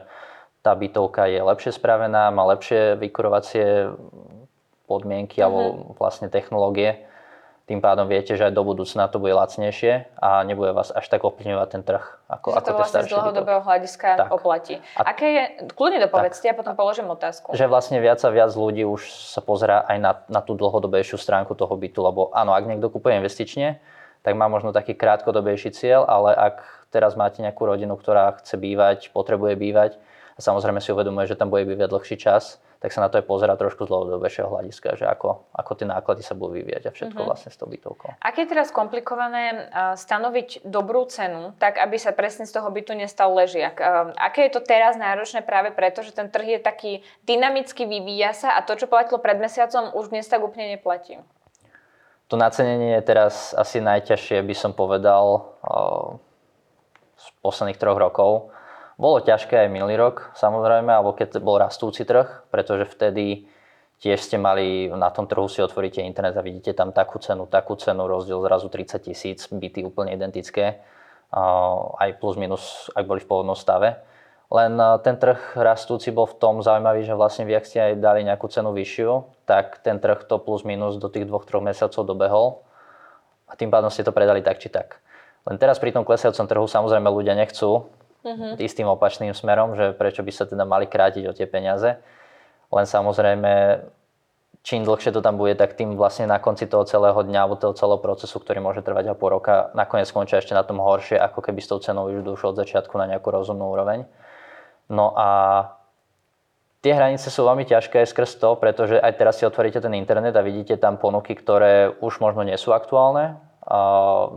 tá 0.63 0.75
bytovka 0.75 1.27
je 1.31 1.43
lepšie 1.43 1.75
spravená, 1.75 2.31
má 2.35 2.43
lepšie 2.51 2.99
vykurovacie 2.99 3.95
podmienky 4.87 5.39
mm-hmm. 5.39 5.47
alebo 5.47 5.95
vlastne 5.99 6.27
technológie. 6.31 7.07
Tým 7.63 7.79
pádom 7.79 8.11
viete, 8.11 8.35
že 8.35 8.51
aj 8.51 8.59
do 8.59 8.67
budúcna 8.67 9.07
to 9.07 9.23
bude 9.23 9.39
lacnejšie 9.39 10.19
a 10.19 10.43
nebude 10.43 10.75
vás 10.75 10.91
až 10.91 11.07
tak 11.07 11.23
ovplyvňovať 11.23 11.69
ten 11.71 11.83
trh, 11.87 12.03
ako, 12.27 12.47
že 12.51 12.59
ako 12.59 12.67
to 12.67 12.75
vlastne 12.75 13.03
z 13.07 13.11
dlhodobého 13.15 13.61
bytov. 13.63 13.69
hľadiska 13.71 14.09
tak. 14.19 14.31
oplatí. 14.35 14.75
A, 14.99 15.15
Aké 15.15 15.27
je, 15.31 15.43
kľudne 15.71 16.03
dopovedzte, 16.03 16.51
ja 16.51 16.59
potom 16.59 16.75
položím 16.75 17.07
otázku. 17.15 17.55
Že 17.55 17.71
vlastne 17.71 18.03
viac 18.03 18.19
a 18.19 18.35
viac 18.35 18.51
ľudí 18.51 18.83
už 18.83 19.07
sa 19.07 19.39
pozerá 19.47 19.87
aj 19.87 19.99
na, 20.03 20.13
na 20.27 20.41
tú 20.43 20.59
dlhodobejšiu 20.59 21.15
stránku 21.23 21.55
toho 21.55 21.71
bytu, 21.79 22.03
lebo 22.03 22.35
áno, 22.35 22.51
ak 22.51 22.67
niekto 22.67 22.91
kúpuje 22.91 23.23
investične, 23.23 23.79
tak 24.23 24.39
má 24.39 24.47
možno 24.47 24.71
taký 24.71 24.95
krátkodobejší 24.95 25.75
cieľ, 25.75 26.07
ale 26.07 26.35
ak 26.35 26.89
teraz 26.95 27.19
máte 27.19 27.43
nejakú 27.43 27.67
rodinu, 27.67 27.99
ktorá 27.99 28.39
chce 28.39 28.55
bývať, 28.57 29.11
potrebuje 29.11 29.55
bývať 29.59 29.99
a 30.35 30.41
samozrejme 30.41 30.81
si 30.81 30.95
uvedomuje, 30.95 31.29
že 31.29 31.37
tam 31.37 31.51
bude 31.51 31.67
bývať 31.69 31.91
dlhší 31.93 32.17
čas, 32.17 32.63
tak 32.83 32.91
sa 32.91 32.99
na 32.99 33.07
to 33.07 33.23
aj 33.23 33.31
pozera 33.31 33.55
trošku 33.55 33.87
z 33.87 33.95
dlhodobejšieho 33.95 34.51
hľadiska, 34.51 34.99
že 34.99 35.07
ako, 35.07 35.47
ako 35.55 35.71
tie 35.79 35.87
náklady 35.87 36.27
sa 36.27 36.35
budú 36.35 36.59
vyvíjať 36.59 36.83
a 36.87 36.91
všetko 36.91 37.15
mm-hmm. 37.15 37.31
vlastne 37.31 37.51
s 37.55 37.57
tou 37.59 37.71
bytovkou. 37.71 38.11
Aké 38.19 38.43
je 38.43 38.51
teraz 38.51 38.75
komplikované 38.75 39.71
stanoviť 39.95 40.67
dobrú 40.67 41.07
cenu, 41.07 41.55
tak 41.63 41.79
aby 41.79 41.95
sa 41.95 42.11
presne 42.11 42.43
z 42.43 42.51
toho 42.51 42.67
bytu 42.75 42.91
nestal 42.99 43.31
ležiak? 43.39 43.79
Aké 44.19 44.51
je 44.51 44.59
to 44.59 44.67
teraz 44.67 44.99
náročné 44.99 45.47
práve 45.47 45.71
preto, 45.71 46.03
že 46.03 46.11
ten 46.11 46.27
trh 46.27 46.59
je 46.59 46.61
taký 46.63 46.93
dynamicky 47.23 47.87
vyvíja 47.87 48.35
sa 48.35 48.59
a 48.59 48.67
to, 48.67 48.75
čo 48.75 48.91
platilo 48.91 49.23
pred 49.23 49.39
mesiacom, 49.39 49.95
už 49.95 50.11
dnes 50.11 50.27
tak 50.27 50.43
úplne 50.43 50.75
neplatí? 50.75 51.23
To 52.33 52.41
nacenenie 52.41 52.97
je 52.97 53.05
teraz 53.05 53.53
asi 53.53 53.85
najťažšie, 53.85 54.41
by 54.41 54.57
som 54.57 54.73
povedal, 54.73 55.53
z 57.13 57.27
posledných 57.45 57.77
troch 57.77 58.01
rokov. 58.01 58.49
Bolo 58.97 59.21
ťažké 59.21 59.53
aj 59.53 59.69
minulý 59.69 60.01
rok, 60.01 60.33
samozrejme, 60.41 60.89
alebo 60.89 61.13
keď 61.13 61.45
bol 61.45 61.61
rastúci 61.61 62.09
trh, 62.09 62.49
pretože 62.49 62.89
vtedy 62.89 63.45
tiež 64.01 64.17
ste 64.17 64.41
mali, 64.41 64.89
na 64.89 65.13
tom 65.13 65.29
trhu 65.29 65.45
si 65.45 65.61
otvoríte 65.61 66.01
internet 66.01 66.33
a 66.33 66.41
vidíte 66.41 66.73
tam 66.73 66.97
takú 66.97 67.21
cenu, 67.21 67.45
takú 67.53 67.77
cenu, 67.77 68.09
rozdiel 68.09 68.41
zrazu 68.41 68.73
30 68.73 68.97
tisíc, 69.05 69.45
byty 69.53 69.85
úplne 69.85 70.17
identické, 70.17 70.81
aj 72.01 72.17
plus 72.17 72.41
minus, 72.41 72.89
ak 72.97 73.05
boli 73.05 73.21
v 73.21 73.29
pôvodnom 73.29 73.61
stave. 73.61 74.01
Len 74.53 74.77
e, 74.77 74.89
ten 75.01 75.17
trh 75.17 75.57
rastúci 75.57 76.13
bol 76.13 76.29
v 76.29 76.37
tom 76.37 76.61
zaujímavý, 76.61 77.09
že 77.09 77.17
vlastne 77.17 77.49
vy, 77.49 77.57
ak 77.57 77.65
ste 77.65 77.79
aj 77.81 77.93
dali 78.05 78.21
nejakú 78.29 78.47
cenu 78.53 78.77
vyššiu, 78.77 79.25
tak 79.49 79.81
ten 79.81 79.97
trh 79.97 80.29
to 80.29 80.37
plus 80.37 80.63
minus 80.69 81.01
do 81.01 81.09
tých 81.09 81.25
dvoch, 81.25 81.49
troch 81.49 81.65
mesiacov 81.65 82.05
dobehol 82.05 82.47
a 83.49 83.57
tým 83.57 83.73
pádom 83.73 83.89
ste 83.89 84.05
to 84.05 84.13
predali 84.13 84.45
tak 84.45 84.61
či 84.61 84.69
tak. 84.69 85.01
Len 85.49 85.57
teraz 85.57 85.81
pri 85.81 85.91
tom 85.91 86.05
klesajúcom 86.07 86.47
trhu 86.47 86.67
samozrejme 86.69 87.09
ľudia 87.09 87.35
nechcú 87.35 87.89
uh-huh. 88.23 88.55
istým 88.63 88.87
opačným 88.87 89.35
smerom, 89.35 89.75
že 89.75 89.97
prečo 89.97 90.23
by 90.23 90.31
sa 90.31 90.45
teda 90.47 90.63
mali 90.63 90.87
krátiť 90.87 91.25
o 91.27 91.33
tie 91.35 91.51
peniaze. 91.51 91.99
Len 92.73 92.87
samozrejme, 92.87 93.83
čím 94.63 94.87
dlhšie 94.87 95.11
to 95.11 95.21
tam 95.21 95.37
bude, 95.37 95.59
tak 95.59 95.75
tým 95.75 95.99
vlastne 95.99 96.31
na 96.31 96.39
konci 96.39 96.71
toho 96.71 96.87
celého 96.87 97.19
dňa 97.19 97.39
alebo 97.43 97.59
toho 97.59 97.75
celého 97.75 97.99
procesu, 97.99 98.39
ktorý 98.39 98.63
môže 98.63 98.81
trvať 98.87 99.13
a 99.13 99.19
pol 99.19 99.35
roka, 99.35 99.75
nakoniec 99.75 100.07
skončia 100.07 100.39
ešte 100.39 100.55
na 100.55 100.63
tom 100.63 100.79
horšie, 100.79 101.19
ako 101.19 101.43
keby 101.43 101.61
s 101.61 101.69
tou 101.69 101.83
cenou 101.83 102.09
už 102.09 102.23
došlo 102.23 102.55
od 102.55 102.61
začiatku 102.63 102.95
na 102.97 103.11
nejakú 103.11 103.29
rozumnú 103.29 103.75
úroveň. 103.75 104.07
No 104.91 105.15
a 105.15 105.29
tie 106.83 106.93
hranice 106.97 107.31
sú 107.31 107.47
veľmi 107.47 107.63
ťažké 107.69 108.03
skrz 108.03 108.43
to, 108.43 108.59
pretože 108.59 108.99
aj 108.99 109.13
teraz 109.15 109.39
si 109.39 109.47
otvoríte 109.47 109.79
ten 109.79 109.95
internet 109.95 110.35
a 110.35 110.43
vidíte 110.43 110.81
tam 110.81 110.99
ponuky, 110.99 111.39
ktoré 111.39 111.95
už 112.03 112.19
možno 112.19 112.43
nie 112.43 112.59
sú 112.59 112.75
aktuálne. 112.75 113.39
A 113.63 113.79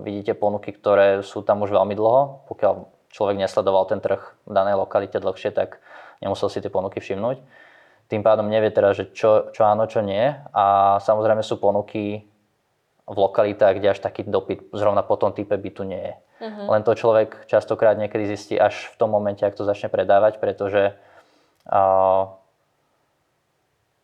vidíte 0.06 0.38
ponuky, 0.38 0.70
ktoré 0.70 1.26
sú 1.26 1.42
tam 1.42 1.66
už 1.66 1.74
veľmi 1.74 1.98
dlho. 1.98 2.46
Pokiaľ 2.46 2.74
človek 3.10 3.42
nesledoval 3.42 3.90
ten 3.90 3.98
trh 3.98 4.22
v 4.46 4.52
danej 4.54 4.78
lokalite 4.78 5.18
dlhšie, 5.18 5.50
tak 5.50 5.82
nemusel 6.22 6.52
si 6.54 6.62
tie 6.62 6.70
ponuky 6.70 7.02
všimnúť. 7.02 7.42
Tým 8.06 8.22
pádom 8.22 8.46
nevie 8.46 8.70
teraz, 8.70 9.02
že 9.02 9.10
čo, 9.18 9.50
čo 9.50 9.66
áno, 9.66 9.90
čo 9.90 10.06
nie. 10.06 10.30
A 10.54 10.98
samozrejme 11.02 11.42
sú 11.42 11.58
ponuky 11.58 12.30
v 13.06 13.18
lokalitách, 13.18 13.78
kde 13.78 13.94
až 13.94 14.00
taký 14.02 14.26
dopyt 14.26 14.74
zrovna 14.74 15.06
po 15.06 15.14
tom 15.16 15.30
type 15.30 15.54
bytu 15.54 15.86
nie 15.86 16.02
je. 16.02 16.14
Uh-huh. 16.42 16.74
Len 16.74 16.82
to 16.82 16.98
človek 16.98 17.46
častokrát 17.46 17.96
niekedy 17.96 18.26
zistí 18.26 18.58
až 18.58 18.90
v 18.92 18.96
tom 18.98 19.14
momente, 19.14 19.46
ak 19.46 19.54
to 19.54 19.64
začne 19.64 19.94
predávať, 19.94 20.42
pretože 20.42 20.98
uh, 21.70 22.24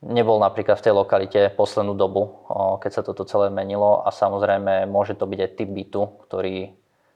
nebol 0.05 0.37
napríklad 0.37 0.77
v 0.77 0.85
tej 0.85 0.93
lokalite 0.93 1.41
poslednú 1.53 1.97
dobu, 1.97 2.45
keď 2.81 2.91
sa 2.93 3.01
toto 3.01 3.25
celé 3.25 3.49
menilo 3.49 4.05
a 4.05 4.13
samozrejme 4.13 4.85
môže 4.85 5.17
to 5.17 5.25
byť 5.25 5.39
aj 5.41 5.51
typ 5.57 5.69
bytu, 5.69 6.01
ktorý 6.29 6.73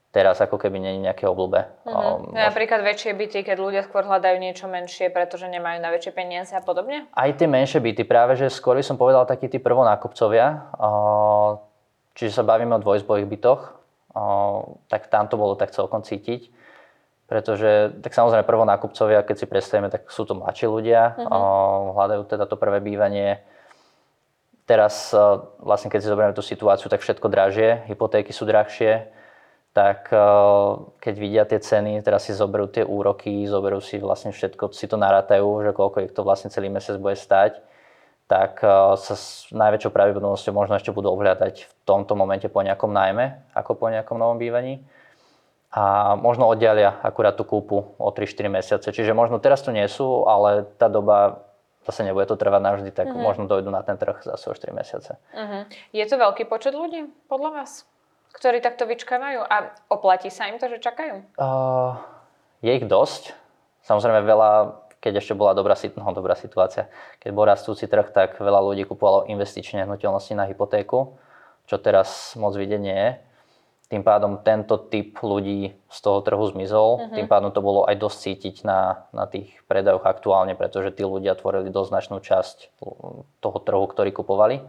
teraz 0.10 0.40
ako 0.40 0.56
keby 0.56 0.80
nie 0.80 0.92
je 0.96 1.06
nejaké 1.12 1.28
obľúbe. 1.28 1.86
Uh-huh. 1.86 2.24
Môž... 2.24 2.36
Napríklad 2.36 2.82
väčšie 2.82 3.14
byty, 3.14 3.44
keď 3.44 3.58
ľudia 3.60 3.82
skôr 3.84 4.08
hľadajú 4.08 4.40
niečo 4.40 4.66
menšie, 4.66 5.12
pretože 5.12 5.46
nemajú 5.52 5.84
na 5.84 5.92
väčšie 5.92 6.12
peniaze 6.16 6.56
a 6.56 6.64
podobne? 6.64 7.08
Aj 7.12 7.30
tie 7.30 7.46
menšie 7.46 7.84
byty, 7.84 8.08
práve 8.08 8.40
že 8.40 8.48
skôr 8.48 8.80
by 8.80 8.84
som 8.84 8.96
povedal 8.96 9.28
takí 9.28 9.52
tí 9.52 9.60
prvonákupcovia, 9.60 10.72
čiže 12.16 12.42
sa 12.42 12.48
bavíme 12.48 12.74
o 12.76 12.84
dvojzbových 12.84 13.30
bytoch, 13.30 13.62
tak 14.88 15.12
tam 15.12 15.28
to 15.28 15.36
bolo 15.36 15.60
tak 15.60 15.76
celkom 15.76 16.02
cítiť. 16.02 16.50
Pretože, 17.26 17.90
tak 18.06 18.14
samozrejme, 18.14 18.46
prvonákupcovia, 18.46 19.26
keď 19.26 19.36
si 19.36 19.46
predstavíme, 19.50 19.90
tak 19.90 20.14
sú 20.14 20.30
to 20.30 20.38
mladší 20.38 20.70
ľudia, 20.70 21.18
uh-huh. 21.18 21.98
hľadajú 21.98 22.22
teda 22.30 22.46
to 22.46 22.54
prvé 22.54 22.78
bývanie. 22.86 23.42
Teraz, 24.70 25.10
vlastne 25.58 25.90
keď 25.90 26.06
si 26.06 26.10
zoberieme 26.10 26.38
tú 26.38 26.46
situáciu, 26.46 26.86
tak 26.86 27.02
všetko 27.02 27.26
dražie, 27.30 27.82
hypotéky 27.90 28.30
sú 28.30 28.46
drahšie, 28.46 29.10
tak 29.74 30.08
keď 31.02 31.14
vidia 31.18 31.44
tie 31.50 31.58
ceny, 31.58 32.06
teraz 32.06 32.30
si 32.30 32.34
zoberú 32.38 32.70
tie 32.70 32.86
úroky, 32.86 33.44
zoberú 33.50 33.82
si 33.82 33.98
vlastne 33.98 34.30
všetko, 34.30 34.70
si 34.72 34.86
to 34.86 34.96
narátajú, 34.96 35.66
že 35.66 35.74
koľko 35.74 36.06
ich 36.06 36.14
to 36.14 36.22
vlastne 36.22 36.54
celý 36.54 36.70
mesiac 36.70 37.02
bude 37.02 37.18
stať, 37.18 37.58
tak 38.26 38.58
sa 38.98 39.14
s 39.14 39.54
najväčšou 39.54 39.94
pravdepodobnosťou 39.94 40.54
možno 40.54 40.82
ešte 40.82 40.90
budú 40.90 41.14
ohľadať 41.14 41.70
v 41.70 41.72
tomto 41.86 42.18
momente 42.18 42.50
po 42.50 42.66
nejakom 42.66 42.90
najmä, 42.90 43.54
ako 43.54 43.78
po 43.78 43.88
nejakom 43.94 44.18
novom 44.18 44.42
bývaní 44.42 44.82
a 45.76 46.16
možno 46.16 46.48
oddialia 46.48 47.04
akurát 47.04 47.36
tú 47.36 47.44
kúpu 47.44 48.00
o 48.00 48.08
3-4 48.08 48.48
mesiace. 48.48 48.88
Čiže 48.96 49.12
možno 49.12 49.44
teraz 49.44 49.60
tu 49.60 49.76
nie 49.76 49.84
sú, 49.92 50.24
ale 50.24 50.64
tá 50.80 50.88
doba 50.88 51.44
zase 51.84 52.08
nebude 52.08 52.32
to 52.32 52.40
trvať 52.40 52.62
navždy, 52.64 52.90
tak 52.96 53.12
uh-huh. 53.12 53.20
možno 53.20 53.46
dojdu 53.46 53.70
na 53.70 53.84
ten 53.84 54.00
trh 54.00 54.24
zase 54.24 54.48
o 54.48 54.56
4 54.56 54.72
mesiace. 54.72 55.20
Uh-huh. 55.36 55.68
Je 55.92 56.02
to 56.08 56.16
veľký 56.16 56.48
počet 56.48 56.72
ľudí, 56.74 57.12
podľa 57.28 57.62
vás, 57.62 57.84
ktorí 58.40 58.64
takto 58.64 58.88
vyčkávajú 58.88 59.44
a 59.44 59.76
oplatí 59.92 60.32
sa 60.32 60.48
im 60.48 60.58
to, 60.58 60.72
že 60.72 60.80
čakajú? 60.80 61.28
Uh, 61.36 62.00
je 62.64 62.72
ich 62.72 62.88
dosť. 62.88 63.36
Samozrejme 63.84 64.24
veľa, 64.24 64.80
keď 65.06 65.22
ešte 65.22 65.38
bola 65.38 65.54
dobrá, 65.54 65.78
no, 65.78 66.10
dobrá 66.18 66.34
situácia, 66.34 66.90
keď 67.22 67.30
bol 67.30 67.46
rastúci 67.46 67.86
trh, 67.86 68.10
tak 68.10 68.42
veľa 68.42 68.58
ľudí 68.66 68.90
kupovalo 68.90 69.30
investičné 69.30 69.86
hnutelnosti 69.86 70.34
na 70.34 70.50
hypotéku, 70.50 71.14
čo 71.70 71.78
teraz 71.78 72.34
moc 72.34 72.58
vidieť 72.58 72.82
nie 72.82 72.98
je. 72.98 73.12
Tým 73.86 74.02
pádom 74.02 74.42
tento 74.42 74.82
typ 74.90 75.14
ľudí 75.22 75.78
z 75.94 75.98
toho 76.02 76.26
trhu 76.26 76.42
zmizol. 76.50 76.90
Uh-huh. 76.98 77.14
Tým 77.14 77.30
pádom 77.30 77.54
to 77.54 77.62
bolo 77.62 77.86
aj 77.86 78.02
dosť 78.02 78.18
cítiť 78.18 78.56
na, 78.66 79.06
na 79.14 79.30
tých 79.30 79.54
predajoch 79.70 80.02
aktuálne, 80.02 80.58
pretože 80.58 80.90
tí 80.90 81.06
ľudia 81.06 81.38
tvorili 81.38 81.70
dosť 81.70 81.90
značnú 81.94 82.18
časť 82.18 82.82
toho 83.46 83.58
trhu, 83.62 83.86
ktorý 83.86 84.10
kupovali. 84.10 84.66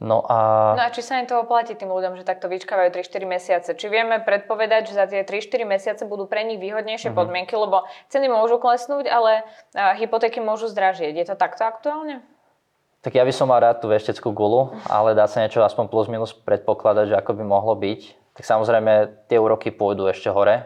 No 0.00 0.24
a... 0.24 0.72
no 0.80 0.82
a 0.88 0.88
či 0.88 1.04
sa 1.04 1.20
im 1.20 1.28
to 1.28 1.36
oplatí 1.44 1.76
tým 1.76 1.92
ľuďom, 1.92 2.16
že 2.16 2.24
takto 2.24 2.48
vyčkávajú 2.48 2.88
3-4 2.96 3.20
mesiace? 3.28 3.70
Či 3.76 3.92
vieme 3.92 4.16
predpovedať, 4.24 4.88
že 4.88 4.94
za 4.96 5.04
tie 5.04 5.28
3-4 5.28 5.68
mesiace 5.68 6.02
budú 6.08 6.24
pre 6.24 6.40
nich 6.40 6.56
výhodnejšie 6.56 7.12
uh-huh. 7.12 7.20
podmienky, 7.20 7.52
lebo 7.52 7.84
ceny 8.08 8.32
môžu 8.32 8.56
klesnúť, 8.56 9.04
ale 9.12 9.44
hypotéky 9.76 10.40
môžu 10.40 10.72
zdražieť. 10.72 11.12
Je 11.20 11.26
to 11.28 11.36
takto 11.36 11.68
aktuálne? 11.68 12.24
Tak 13.04 13.12
ja 13.12 13.28
by 13.28 13.32
som 13.32 13.52
mal 13.52 13.60
rád 13.60 13.84
tú 13.84 13.92
vešteckú 13.92 14.32
gulu, 14.32 14.72
ale 14.88 15.12
dá 15.12 15.28
sa 15.28 15.44
niečo 15.44 15.60
aspoň 15.60 15.92
plus 15.92 16.08
minus 16.08 16.32
predpokladať, 16.32 17.12
že 17.12 17.18
ako 17.20 17.36
by 17.36 17.44
mohlo 17.44 17.76
byť. 17.76 18.00
Tak 18.40 18.44
samozrejme 18.44 19.24
tie 19.28 19.36
úroky 19.36 19.68
pôjdu 19.68 20.08
ešte 20.08 20.32
hore. 20.32 20.64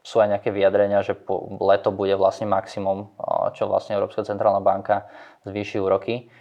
Sú 0.00 0.24
aj 0.24 0.28
nejaké 0.32 0.48
vyjadrenia, 0.52 1.04
že 1.04 1.16
leto 1.60 1.92
bude 1.92 2.16
vlastne 2.16 2.48
maximum, 2.48 3.12
čo 3.52 3.68
vlastne 3.68 4.00
Európska 4.00 4.24
centrálna 4.24 4.64
banka 4.64 5.04
zvýši 5.44 5.80
úroky. 5.80 6.32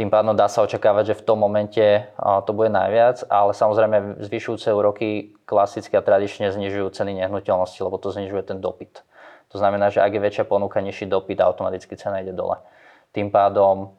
Tým 0.00 0.08
pádom 0.08 0.32
dá 0.32 0.48
sa 0.48 0.64
očakávať, 0.64 1.12
že 1.12 1.18
v 1.20 1.26
tom 1.28 1.44
momente 1.44 2.08
to 2.16 2.50
bude 2.56 2.72
najviac, 2.72 3.20
ale 3.28 3.52
samozrejme 3.52 4.24
zvyšujúce 4.24 4.72
úroky 4.72 5.36
klasicky 5.44 5.92
a 5.92 6.00
tradične 6.00 6.48
znižujú 6.48 6.88
ceny 6.88 7.20
nehnuteľnosti, 7.20 7.76
lebo 7.84 8.00
to 8.00 8.08
znižuje 8.08 8.48
ten 8.48 8.64
dopyt. 8.64 9.04
To 9.52 9.60
znamená, 9.60 9.92
že 9.92 10.00
ak 10.00 10.08
je 10.16 10.24
väčšia 10.24 10.44
ponuka, 10.48 10.80
nižší 10.80 11.04
dopyt, 11.04 11.44
automaticky 11.44 12.00
cena 12.00 12.24
ide 12.24 12.32
dole. 12.32 12.56
Tým 13.12 13.28
pádom 13.28 13.92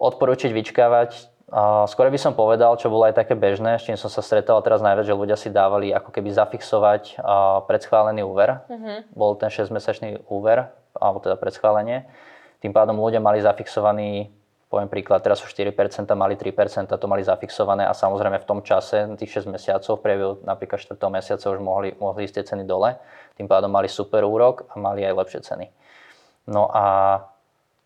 odporúčiť 0.00 0.56
vyčkávať. 0.56 1.36
Skôr 1.84 2.08
by 2.08 2.16
som 2.16 2.32
povedal, 2.32 2.72
čo 2.80 2.88
bolo 2.88 3.04
aj 3.04 3.20
také 3.20 3.36
bežné, 3.36 3.76
s 3.76 3.84
čím 3.84 4.00
som 4.00 4.08
sa 4.08 4.24
stretal 4.24 4.64
teraz 4.64 4.80
najviac, 4.80 5.04
že 5.04 5.12
ľudia 5.12 5.36
si 5.36 5.52
dávali 5.52 5.92
ako 5.92 6.16
keby 6.16 6.32
zafixovať 6.32 7.20
predschválený 7.68 8.24
úver. 8.24 8.64
Uh-huh. 8.64 9.04
Bol 9.12 9.36
ten 9.36 9.52
6-mesačný 9.52 10.24
úver, 10.32 10.64
alebo 10.96 11.20
teda 11.20 11.36
predschválenie. 11.36 12.08
Tým 12.64 12.72
pádom 12.72 12.96
ľudia 12.96 13.20
mali 13.20 13.44
zafixovaný, 13.44 14.32
poviem 14.68 14.88
príklad, 14.92 15.24
teraz 15.24 15.40
sú 15.40 15.48
4%, 15.48 15.72
mali 16.12 16.36
3%, 16.36 16.92
to 16.92 17.06
mali 17.08 17.24
zafixované 17.24 17.88
a 17.88 17.96
samozrejme 17.96 18.36
v 18.36 18.46
tom 18.46 18.60
čase, 18.60 19.08
tých 19.16 19.40
6 19.40 19.48
mesiacov, 19.48 19.96
v 19.96 20.04
priebehu 20.04 20.32
napríklad 20.44 20.76
4. 20.84 21.00
mesiaca 21.08 21.46
už 21.48 21.58
mohli, 21.64 21.96
mohli 21.96 22.28
ísť 22.28 22.34
tie 22.36 22.44
ceny 22.52 22.68
dole. 22.68 23.00
Tým 23.40 23.48
pádom 23.48 23.72
mali 23.72 23.88
super 23.88 24.28
úrok 24.28 24.68
a 24.68 24.76
mali 24.76 25.08
aj 25.08 25.16
lepšie 25.16 25.40
ceny. 25.40 25.66
No 26.52 26.68
a 26.68 26.84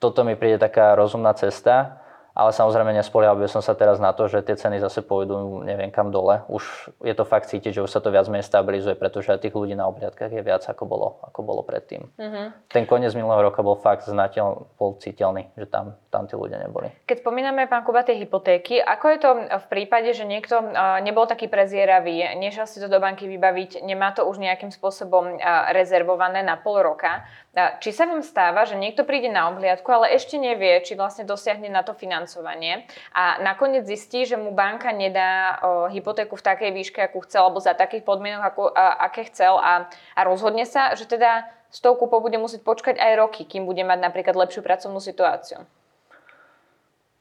toto 0.02 0.26
mi 0.26 0.34
príde 0.34 0.58
taká 0.58 0.98
rozumná 0.98 1.30
cesta. 1.38 2.01
Ale 2.32 2.50
samozrejme 2.56 2.96
nespoliehal 2.96 3.36
by 3.36 3.44
som 3.44 3.60
sa 3.60 3.76
teraz 3.76 4.00
na 4.00 4.16
to, 4.16 4.24
že 4.24 4.40
tie 4.40 4.56
ceny 4.56 4.80
zase 4.80 5.04
pôjdu 5.04 5.62
neviem 5.68 5.92
kam 5.92 6.08
dole. 6.08 6.40
Už 6.48 6.64
je 7.04 7.12
to 7.12 7.28
fakt 7.28 7.52
cítiť, 7.52 7.76
že 7.76 7.84
už 7.84 7.92
sa 7.92 8.00
to 8.00 8.08
viac 8.08 8.24
menej 8.32 8.48
stabilizuje, 8.48 8.96
pretože 8.96 9.36
tých 9.36 9.52
ľudí 9.52 9.76
na 9.76 9.84
obliadkách 9.92 10.32
je 10.32 10.40
viac 10.40 10.64
ako 10.64 10.84
bolo, 10.88 11.08
ako 11.28 11.40
bolo 11.44 11.60
predtým. 11.60 12.08
Uh-huh. 12.16 12.48
Ten 12.72 12.88
koniec 12.88 13.12
minulého 13.12 13.52
roka 13.52 13.60
bol 13.60 13.76
fakt 13.76 14.08
znateľ, 14.08 14.64
bol 14.80 14.96
citeľný, 14.96 15.52
že 15.60 15.68
tam, 15.68 16.00
tam 16.08 16.24
tí 16.24 16.32
ľudia 16.32 16.56
neboli. 16.56 16.88
Keď 17.04 17.20
spomíname, 17.20 17.68
pán 17.68 17.84
Kuba, 17.84 18.00
tie 18.00 18.16
hypotéky, 18.16 18.80
ako 18.80 19.06
je 19.12 19.18
to 19.20 19.30
v 19.60 19.66
prípade, 19.68 20.16
že 20.16 20.24
niekto 20.24 20.58
nebol 21.04 21.28
taký 21.28 21.52
prezieravý, 21.52 22.32
nešiel 22.40 22.64
si 22.64 22.80
to 22.80 22.88
do 22.88 22.96
banky 22.96 23.28
vybaviť, 23.28 23.84
nemá 23.84 24.16
to 24.16 24.24
už 24.24 24.40
nejakým 24.40 24.72
spôsobom 24.72 25.36
rezervované 25.76 26.40
na 26.40 26.56
pol 26.56 26.80
roka, 26.80 27.28
či 27.52 27.92
sa 27.92 28.08
vám 28.08 28.24
stáva, 28.24 28.64
že 28.64 28.80
niekto 28.80 29.04
príde 29.04 29.28
na 29.28 29.52
obhliadku, 29.52 29.84
ale 29.92 30.16
ešte 30.16 30.40
nevie, 30.40 30.80
či 30.80 30.96
vlastne 30.96 31.28
dosiahne 31.28 31.68
na 31.68 31.84
to 31.84 31.92
financovanie 31.92 32.88
a 33.12 33.44
nakoniec 33.44 33.84
zistí, 33.84 34.24
že 34.24 34.40
mu 34.40 34.56
banka 34.56 34.88
nedá 34.88 35.60
hypotéku 35.92 36.40
v 36.40 36.46
takej 36.48 36.70
výške, 36.72 37.04
akú 37.04 37.20
chcel, 37.28 37.52
alebo 37.52 37.60
za 37.60 37.76
takých 37.76 38.08
podmienok, 38.08 38.42
ako, 38.42 38.62
a, 38.72 39.04
aké 39.04 39.28
chcel 39.28 39.60
a, 39.60 39.84
a 40.16 40.20
rozhodne 40.24 40.64
sa, 40.64 40.96
že 40.96 41.04
teda 41.04 41.44
s 41.68 41.84
tou 41.84 41.92
kúpou 41.92 42.24
bude 42.24 42.40
musieť 42.40 42.64
počkať 42.64 42.96
aj 42.96 43.12
roky, 43.20 43.44
kým 43.44 43.68
bude 43.68 43.84
mať 43.84 44.00
napríklad 44.00 44.32
lepšiu 44.32 44.64
pracovnú 44.64 45.00
situáciu. 45.00 45.60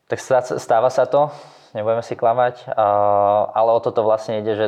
Tak 0.07 0.19
stáva 0.59 0.87
sa 0.87 1.07
to, 1.07 1.27
nebudeme 1.75 2.03
si 2.03 2.15
klamať, 2.15 2.71
ale 3.51 3.69
o 3.71 3.79
toto 3.83 4.03
vlastne 4.03 4.39
ide, 4.39 4.55
že 4.55 4.67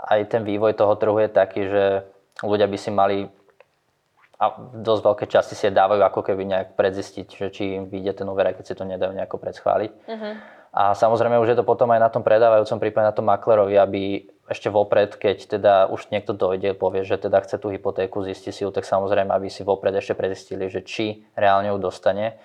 aj 0.00 0.36
ten 0.36 0.44
vývoj 0.44 0.76
toho 0.76 0.96
trhu 1.00 1.16
je 1.16 1.28
taký, 1.32 1.64
že 1.64 1.84
ľudia 2.44 2.68
by 2.68 2.76
si 2.76 2.90
mali 2.92 3.18
a 4.38 4.54
dosť 4.70 5.02
veľké 5.02 5.26
časti 5.26 5.58
si 5.58 5.66
dávajú 5.66 5.98
ako 6.06 6.22
keby 6.22 6.46
nejak 6.46 6.68
predzistiť, 6.78 7.26
že 7.26 7.46
či 7.50 7.74
im 7.74 7.90
vyjde 7.90 8.22
ten 8.22 8.26
úver, 8.30 8.54
keď 8.54 8.64
si 8.70 8.74
to 8.78 8.86
nedajú 8.86 9.10
nejako 9.10 9.34
predschváliť. 9.42 9.90
Uh-huh. 10.06 10.34
A 10.70 10.94
samozrejme 10.94 11.42
už 11.42 11.50
je 11.50 11.58
to 11.58 11.66
potom 11.66 11.90
aj 11.90 11.98
na 11.98 12.10
tom 12.12 12.22
predávajúcom 12.22 12.78
prípade 12.78 13.10
na 13.10 13.16
tom 13.16 13.26
maklerovi, 13.26 13.74
aby 13.74 14.30
ešte 14.46 14.70
vopred, 14.70 15.18
keď 15.18 15.58
teda 15.58 15.74
už 15.90 16.14
niekto 16.14 16.38
dojde, 16.38 16.78
povie, 16.78 17.02
že 17.02 17.18
teda 17.18 17.42
chce 17.42 17.58
tú 17.58 17.74
hypotéku, 17.74 18.22
zistí 18.22 18.54
si 18.54 18.62
ju, 18.62 18.70
tak 18.70 18.86
samozrejme, 18.86 19.28
aby 19.34 19.50
si 19.50 19.66
vopred 19.66 19.92
ešte 19.98 20.14
prezistili, 20.14 20.70
že 20.70 20.86
či 20.86 21.26
reálne 21.34 21.74
ju 21.74 21.78
dostane. 21.82 22.38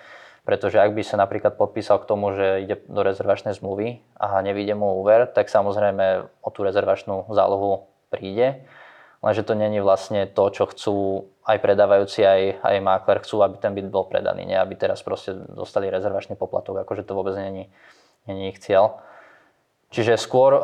Pretože 0.43 0.81
ak 0.81 0.91
by 0.91 1.03
sa 1.07 1.15
napríklad 1.15 1.55
podpísal 1.55 2.03
k 2.03 2.09
tomu, 2.09 2.35
že 2.35 2.67
ide 2.67 2.75
do 2.91 2.99
rezervačnej 3.05 3.55
zmluvy 3.55 4.03
a 4.19 4.43
nevíde 4.43 4.75
mu 4.75 4.99
úver, 4.99 5.29
tak 5.31 5.47
samozrejme 5.47 6.27
o 6.43 6.49
tú 6.51 6.67
rezervačnú 6.67 7.31
zálohu 7.31 7.87
príde 8.11 8.67
lenže 9.23 9.47
to 9.47 9.55
není 9.55 9.79
vlastne 9.79 10.27
to, 10.27 10.43
čo 10.51 10.67
chcú 10.67 10.95
aj 11.47 11.57
predávajúci, 11.63 12.21
aj, 12.27 12.41
aj 12.59 12.77
mákler, 12.83 13.23
chcú, 13.23 13.39
aby 13.39 13.55
ten 13.57 13.71
byt 13.71 13.87
bol 13.87 14.03
predaný, 14.03 14.43
nie 14.43 14.59
aby 14.59 14.75
teraz 14.75 14.99
proste 14.99 15.33
dostali 15.33 15.87
rezervačný 15.87 16.35
poplatok, 16.35 16.83
akože 16.83 17.07
to 17.07 17.15
vôbec 17.15 17.33
není, 17.39 17.71
není 18.27 18.51
ich 18.51 18.59
cieľ. 18.59 18.99
Čiže 19.93 20.17
skôr 20.17 20.57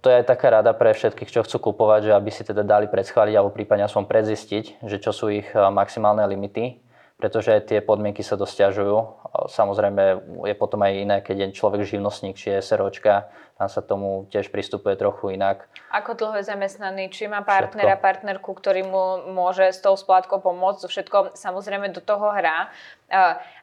to 0.00 0.06
je 0.06 0.20
aj 0.20 0.28
taká 0.28 0.52
rada 0.52 0.76
pre 0.76 0.92
všetkých, 0.92 1.32
čo 1.32 1.40
chcú 1.44 1.72
kupovať, 1.72 2.08
že 2.08 2.12
aby 2.12 2.30
si 2.30 2.44
teda 2.44 2.60
dali 2.60 2.92
predschváliť 2.92 3.34
alebo 3.36 3.52
prípadne 3.52 3.88
aspoň 3.88 4.04
predzistiť, 4.04 4.84
že 4.84 4.96
čo 5.00 5.16
sú 5.16 5.32
ich 5.32 5.48
maximálne 5.56 6.20
limity, 6.28 6.76
pretože 7.20 7.52
tie 7.68 7.84
podmienky 7.84 8.24
sa 8.24 8.40
dosťažujú. 8.40 8.96
Samozrejme 9.52 10.02
je 10.48 10.54
potom 10.56 10.80
aj 10.80 10.92
iné, 10.96 11.16
keď 11.20 11.36
je 11.36 11.56
človek 11.60 11.84
živnostník, 11.84 12.34
či 12.34 12.56
je 12.56 12.64
SROčka, 12.64 13.28
tam 13.60 13.68
sa 13.68 13.84
tomu 13.84 14.24
tiež 14.32 14.48
pristupuje 14.48 14.96
trochu 14.96 15.36
inak. 15.36 15.68
Ako 15.92 16.16
dlho 16.16 16.40
je 16.40 16.48
zamestnaný, 16.48 17.12
či 17.12 17.28
má 17.28 17.44
partnera, 17.44 18.00
všetko. 18.00 18.06
partnerku, 18.08 18.50
ktorý 18.56 18.88
mu 18.88 19.04
môže 19.36 19.68
s 19.68 19.84
tou 19.84 19.92
splátkou 19.92 20.40
pomôcť, 20.40 20.88
všetko 20.88 21.36
samozrejme 21.36 21.92
do 21.92 22.00
toho 22.00 22.32
hrá. 22.32 22.72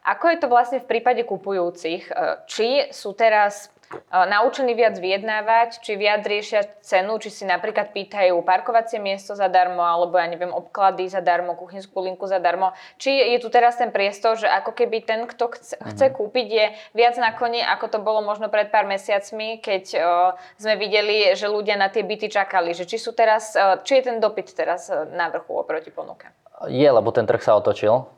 Ako 0.06 0.30
je 0.30 0.38
to 0.38 0.48
vlastne 0.54 0.86
v 0.86 0.88
prípade 0.88 1.26
kupujúcich? 1.26 2.14
Či 2.46 2.94
sú 2.94 3.18
teraz 3.18 3.74
naučení 4.12 4.76
viac 4.76 5.00
vyjednávať, 5.00 5.80
či 5.80 5.96
viac 5.96 6.24
riešia 6.28 6.68
cenu, 6.84 7.16
či 7.24 7.32
si 7.32 7.44
napríklad 7.48 7.96
pýtajú 7.96 8.36
parkovacie 8.44 9.00
miesto 9.00 9.32
zadarmo, 9.32 9.80
alebo 9.80 10.20
ja 10.20 10.28
neviem, 10.28 10.52
obklady 10.52 11.08
zadarmo, 11.08 11.56
kuchynskú 11.56 12.04
linku 12.04 12.28
zadarmo. 12.28 12.76
Či 13.00 13.36
je 13.36 13.38
tu 13.40 13.48
teraz 13.48 13.80
ten 13.80 13.96
priestor, 13.96 14.36
že 14.36 14.48
ako 14.48 14.76
keby 14.76 15.08
ten, 15.08 15.24
kto 15.24 15.56
chce, 15.56 15.76
chce 15.80 16.06
mhm. 16.12 16.14
kúpiť, 16.20 16.48
je 16.48 16.66
viac 16.96 17.16
na 17.20 17.32
koni, 17.32 17.64
ako 17.64 17.86
to 17.88 18.00
bolo 18.04 18.20
možno 18.20 18.52
pred 18.52 18.68
pár 18.68 18.84
mesiacmi, 18.84 19.64
keď 19.64 19.84
o, 20.04 20.14
sme 20.60 20.76
videli, 20.76 21.32
že 21.36 21.48
ľudia 21.48 21.80
na 21.80 21.88
tie 21.88 22.04
byty 22.04 22.28
čakali. 22.28 22.76
Že 22.76 22.84
či, 22.92 22.98
sú 23.00 23.16
teraz, 23.16 23.56
o, 23.56 23.80
či 23.88 24.04
je 24.04 24.12
ten 24.12 24.18
dopyt 24.20 24.52
teraz 24.52 24.92
na 24.92 25.32
vrchu 25.32 25.56
oproti 25.56 25.92
ponuke? 25.96 26.28
Je, 26.68 26.88
lebo 26.88 27.14
ten 27.16 27.24
trh 27.24 27.40
sa 27.40 27.56
otočil. 27.56 28.10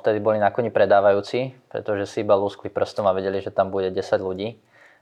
Vtedy 0.00 0.16
boli 0.16 0.40
na 0.40 0.48
koni 0.48 0.72
predávajúci, 0.72 1.52
pretože 1.68 2.08
si 2.08 2.24
iba 2.24 2.32
lúskli 2.32 2.72
prstom 2.72 3.04
a 3.04 3.12
vedeli, 3.12 3.36
že 3.36 3.52
tam 3.52 3.68
bude 3.68 3.92
10 3.92 4.00
ľudí 4.16 4.56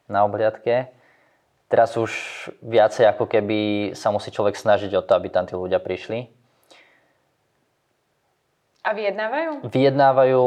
na 0.08 0.24
obhliadke. 0.24 0.88
Teraz 1.70 1.94
už 1.94 2.10
viacej 2.64 3.06
ako 3.10 3.30
keby 3.30 3.92
sa 3.94 4.10
musí 4.10 4.34
človek 4.34 4.58
snažiť 4.58 4.90
o 4.98 5.04
to, 5.06 5.14
aby 5.14 5.30
tam 5.30 5.46
tí 5.46 5.54
ľudia 5.54 5.78
prišli. 5.78 6.26
A 8.80 8.96
vyjednávajú? 8.96 9.68
Vyjednávajú, 9.68 10.44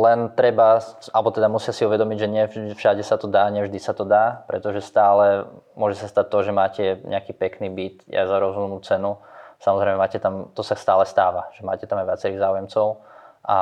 len 0.00 0.32
treba, 0.32 0.80
alebo 1.12 1.28
teda 1.28 1.44
musia 1.52 1.76
si 1.76 1.84
uvedomiť, 1.84 2.16
že 2.16 2.32
nie 2.32 2.44
všade 2.72 3.04
sa 3.04 3.20
to 3.20 3.28
dá, 3.28 3.44
nevždy 3.52 3.76
sa 3.76 3.92
to 3.92 4.08
dá, 4.08 4.48
pretože 4.48 4.80
stále 4.80 5.52
môže 5.76 6.00
sa 6.00 6.08
stať 6.08 6.26
to, 6.32 6.38
že 6.48 6.52
máte 6.56 6.84
nejaký 7.04 7.36
pekný 7.36 7.68
byt 7.68 8.08
aj 8.08 8.24
za 8.24 8.36
rozumnú 8.40 8.80
cenu. 8.80 9.20
Samozrejme, 9.60 10.00
máte 10.00 10.16
tam, 10.16 10.48
to 10.56 10.64
sa 10.64 10.80
stále 10.80 11.04
stáva, 11.04 11.52
že 11.52 11.60
máte 11.60 11.84
tam 11.84 12.00
aj 12.00 12.08
viacerých 12.08 12.40
záujemcov 12.40 13.04
a 13.44 13.58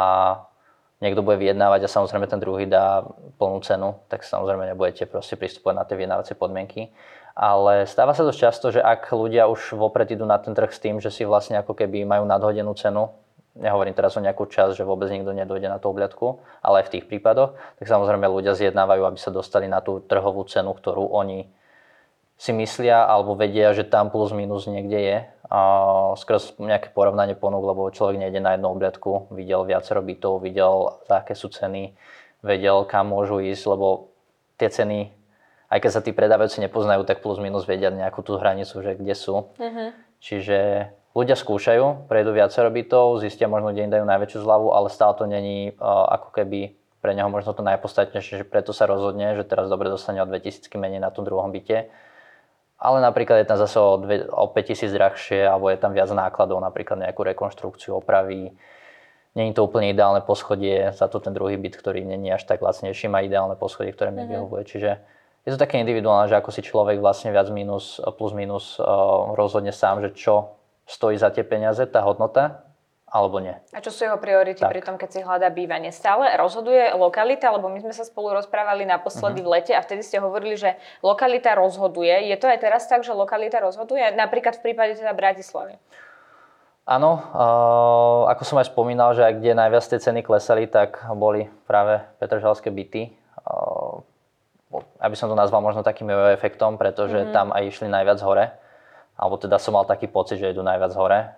niekto 1.00 1.20
bude 1.20 1.36
vyjednávať 1.36 1.86
a 1.86 1.92
samozrejme 1.92 2.26
ten 2.28 2.40
druhý 2.40 2.64
dá 2.64 3.04
plnú 3.36 3.60
cenu, 3.60 4.00
tak 4.08 4.24
samozrejme 4.24 4.72
nebudete 4.72 5.04
proste 5.04 5.36
pristupovať 5.36 5.74
na 5.76 5.84
tie 5.84 5.96
vyjednávacie 5.96 6.34
podmienky. 6.36 6.92
Ale 7.36 7.84
stáva 7.84 8.16
sa 8.16 8.24
dosť 8.24 8.40
často, 8.40 8.66
že 8.72 8.80
ak 8.80 9.12
ľudia 9.12 9.44
už 9.44 9.76
vopred 9.76 10.08
idú 10.08 10.24
na 10.24 10.40
ten 10.40 10.56
trh 10.56 10.72
s 10.72 10.80
tým, 10.80 11.04
že 11.04 11.12
si 11.12 11.28
vlastne 11.28 11.60
ako 11.60 11.76
keby 11.76 12.08
majú 12.08 12.24
nadhodenú 12.24 12.72
cenu, 12.80 13.12
nehovorím 13.60 13.92
teraz 13.92 14.16
o 14.16 14.24
nejakú 14.24 14.48
čas, 14.48 14.72
že 14.72 14.88
vôbec 14.88 15.12
nikto 15.12 15.36
nedojde 15.36 15.68
na 15.68 15.76
tú 15.76 15.92
obľadku, 15.92 16.40
ale 16.64 16.80
aj 16.80 16.88
v 16.88 16.92
tých 16.96 17.04
prípadoch, 17.12 17.52
tak 17.76 17.86
samozrejme 17.88 18.24
ľudia 18.24 18.56
zjednávajú, 18.56 19.02
aby 19.04 19.18
sa 19.20 19.28
dostali 19.28 19.68
na 19.68 19.84
tú 19.84 20.00
trhovú 20.00 20.48
cenu, 20.48 20.72
ktorú 20.72 21.12
oni 21.12 21.48
si 22.36 22.52
myslia 22.52 23.08
alebo 23.08 23.32
vedia, 23.32 23.72
že 23.72 23.84
tam 23.88 24.12
plus 24.12 24.30
minus 24.36 24.68
niekde 24.68 25.00
je. 25.00 25.18
A 25.46 25.60
skrz 26.18 26.58
nejaké 26.58 26.90
porovnanie 26.92 27.38
ponúk, 27.38 27.64
lebo 27.64 27.88
človek 27.88 28.18
nejde 28.18 28.42
na 28.42 28.58
jednu 28.58 28.74
obliadku, 28.76 29.30
videl 29.30 29.62
viacero 29.64 30.02
bytov, 30.02 30.42
videl, 30.42 31.00
aké 31.06 31.38
sú 31.38 31.48
ceny, 31.48 31.94
vedel, 32.42 32.82
kam 32.84 33.14
môžu 33.14 33.38
ísť, 33.40 33.64
lebo 33.70 34.10
tie 34.58 34.68
ceny, 34.68 35.14
aj 35.70 35.78
keď 35.80 35.90
sa 35.90 36.02
tí 36.02 36.10
predávajúci 36.10 36.58
nepoznajú, 36.66 37.06
tak 37.06 37.22
plus 37.22 37.38
minus 37.38 37.62
vedia 37.62 37.94
nejakú 37.94 38.26
tú 38.26 38.36
hranicu, 38.36 38.74
že 38.82 38.98
kde 38.98 39.14
sú. 39.14 39.54
Uh-huh. 39.54 39.94
Čiže 40.18 40.90
ľudia 41.14 41.38
skúšajú, 41.38 42.10
prejdú 42.10 42.34
viacero 42.34 42.66
bytov, 42.66 43.22
zistia 43.22 43.46
možno, 43.46 43.70
kde 43.70 43.86
im 43.86 43.94
dajú 43.94 44.02
najväčšiu 44.02 44.38
zľavu, 44.42 44.74
ale 44.74 44.90
stále 44.90 45.14
to 45.14 45.30
není 45.30 45.78
uh, 45.78 46.10
ako 46.10 46.34
keby 46.34 46.74
pre 46.98 47.14
neho 47.14 47.30
možno 47.30 47.54
to 47.54 47.62
najpodstatnejšie, 47.62 48.42
že 48.42 48.44
preto 48.44 48.74
sa 48.74 48.90
rozhodne, 48.90 49.38
že 49.38 49.46
teraz 49.46 49.70
dobre 49.70 49.86
dostane 49.94 50.18
o 50.18 50.26
2000 50.26 50.66
menej 50.74 50.98
na 50.98 51.14
tom 51.14 51.22
druhom 51.22 51.54
byte 51.54 51.86
ale 52.76 53.00
napríklad 53.00 53.40
je 53.40 53.48
tam 53.48 53.58
zase 53.58 53.76
o, 53.80 53.96
dve, 53.96 54.28
o 54.28 54.52
5000 54.52 54.92
drahšie, 54.92 55.40
alebo 55.48 55.72
je 55.72 55.80
tam 55.80 55.96
viac 55.96 56.12
nákladov, 56.12 56.60
napríklad 56.60 57.00
nejakú 57.00 57.24
rekonštrukciu, 57.24 57.96
opravy. 57.96 58.52
Není 59.36 59.52
to 59.52 59.64
úplne 59.64 59.92
ideálne 59.92 60.20
poschodie, 60.24 60.92
za 60.92 61.08
to 61.08 61.20
ten 61.20 61.32
druhý 61.32 61.56
byt, 61.56 61.76
ktorý 61.76 62.04
není 62.04 62.32
až 62.32 62.44
tak 62.44 62.60
lacnejší, 62.60 63.08
má 63.08 63.24
ideálne 63.24 63.56
poschodie, 63.56 63.92
ktoré 63.92 64.12
mi 64.12 64.24
mm-hmm. 64.24 64.32
vyhovuje. 64.32 64.62
Čiže 64.68 64.90
je 65.48 65.50
to 65.54 65.60
také 65.60 65.80
individuálne, 65.80 66.28
že 66.28 66.36
ako 66.36 66.50
si 66.52 66.64
človek 66.64 67.00
vlastne 67.00 67.32
viac 67.32 67.48
minus, 67.52 68.00
plus 68.16 68.32
minus 68.34 68.76
uh, 68.80 69.32
rozhodne 69.36 69.72
sám, 69.72 70.02
že 70.04 70.12
čo 70.16 70.56
stojí 70.88 71.16
za 71.16 71.32
tie 71.32 71.44
peniaze, 71.46 71.84
tá 71.88 72.02
hodnota 72.02 72.65
alebo 73.06 73.38
nie. 73.38 73.54
A 73.70 73.78
čo 73.78 73.94
sú 73.94 74.02
jeho 74.02 74.18
priority 74.18 74.58
tak. 74.58 74.70
pri 74.74 74.82
tom, 74.82 74.98
keď 74.98 75.08
si 75.14 75.20
hľadá 75.22 75.46
bývanie? 75.54 75.94
Stále 75.94 76.26
rozhoduje 76.34 76.90
lokalita, 76.98 77.54
lebo 77.54 77.70
my 77.70 77.78
sme 77.78 77.94
sa 77.94 78.02
spolu 78.02 78.34
rozprávali 78.34 78.82
naposledy 78.82 79.40
uh-huh. 79.40 79.46
v 79.46 79.52
lete 79.62 79.72
a 79.78 79.80
vtedy 79.80 80.02
ste 80.02 80.18
hovorili, 80.18 80.58
že 80.58 80.74
lokalita 81.06 81.54
rozhoduje. 81.54 82.26
Je 82.26 82.36
to 82.36 82.50
aj 82.50 82.58
teraz 82.58 82.90
tak, 82.90 83.06
že 83.06 83.14
lokalita 83.14 83.62
rozhoduje? 83.62 84.02
Napríklad 84.18 84.58
v 84.58 84.70
prípade 84.70 84.98
teda 84.98 85.14
Bratislavy. 85.14 85.78
Áno, 86.86 87.18
uh, 87.18 88.30
ako 88.30 88.42
som 88.46 88.58
aj 88.58 88.70
spomínal, 88.70 89.14
že 89.14 89.22
ak 89.22 89.38
kde 89.42 89.58
najviac 89.58 89.86
tie 89.86 89.98
ceny 90.02 90.22
klesali, 90.22 90.66
tak 90.70 91.02
boli 91.14 91.50
práve 91.66 92.02
Petržalské 92.18 92.70
byty. 92.74 93.14
Uh, 93.46 94.02
aby 94.98 95.14
som 95.14 95.30
to 95.30 95.38
nazval 95.38 95.62
možno 95.62 95.86
takým 95.86 96.10
efektom, 96.34 96.74
pretože 96.74 97.22
uh-huh. 97.22 97.34
tam 97.34 97.54
aj 97.54 97.62
išli 97.70 97.86
najviac 97.86 98.18
hore 98.18 98.66
alebo 99.16 99.40
teda 99.40 99.56
som 99.56 99.72
mal 99.72 99.88
taký 99.88 100.12
pocit, 100.12 100.36
že 100.36 100.52
idú 100.52 100.60
najviac 100.60 100.92
hore. 100.92 101.32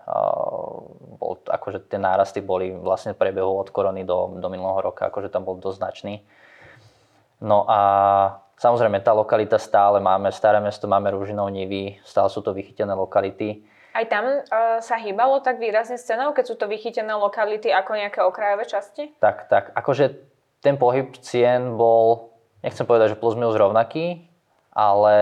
Akože 1.68 1.84
tie 1.84 2.00
nárasty 2.00 2.40
boli 2.40 2.72
vlastne 2.72 3.12
v 3.12 3.20
priebehu 3.20 3.60
od 3.60 3.68
korony 3.68 4.08
do, 4.08 4.40
do 4.40 4.48
minulého 4.48 4.88
roka, 4.88 5.12
akože 5.12 5.28
tam 5.28 5.44
bol 5.44 5.60
dosť 5.60 5.76
značný. 5.76 6.24
No 7.44 7.68
a 7.68 7.80
samozrejme 8.56 9.04
tá 9.04 9.12
lokalita 9.12 9.60
stále 9.60 10.00
máme, 10.00 10.32
Staré 10.32 10.64
mesto 10.64 10.88
máme 10.88 11.12
Rúžinov 11.12 11.52
Nivy, 11.52 12.00
stále 12.08 12.32
sú 12.32 12.40
to 12.40 12.56
vychytené 12.56 12.96
lokality. 12.96 13.68
Aj 13.92 14.08
tam 14.08 14.24
uh, 14.24 14.80
sa 14.80 14.96
hýbalo 14.96 15.44
tak 15.44 15.60
výrazne 15.60 16.00
s 16.00 16.08
cenou, 16.08 16.32
keď 16.32 16.44
sú 16.48 16.56
to 16.56 16.64
vychytené 16.64 17.12
lokality 17.12 17.68
ako 17.68 18.00
nejaké 18.00 18.24
okrajové 18.24 18.64
časti? 18.64 19.12
Tak, 19.20 19.52
tak. 19.52 19.76
Akože 19.76 20.24
ten 20.64 20.80
pohyb 20.80 21.20
cien 21.20 21.76
bol, 21.76 22.32
nechcem 22.64 22.88
povedať, 22.88 23.12
že 23.12 23.20
plus 23.20 23.36
minus 23.36 23.60
rovnaký, 23.60 24.24
ale 24.72 25.14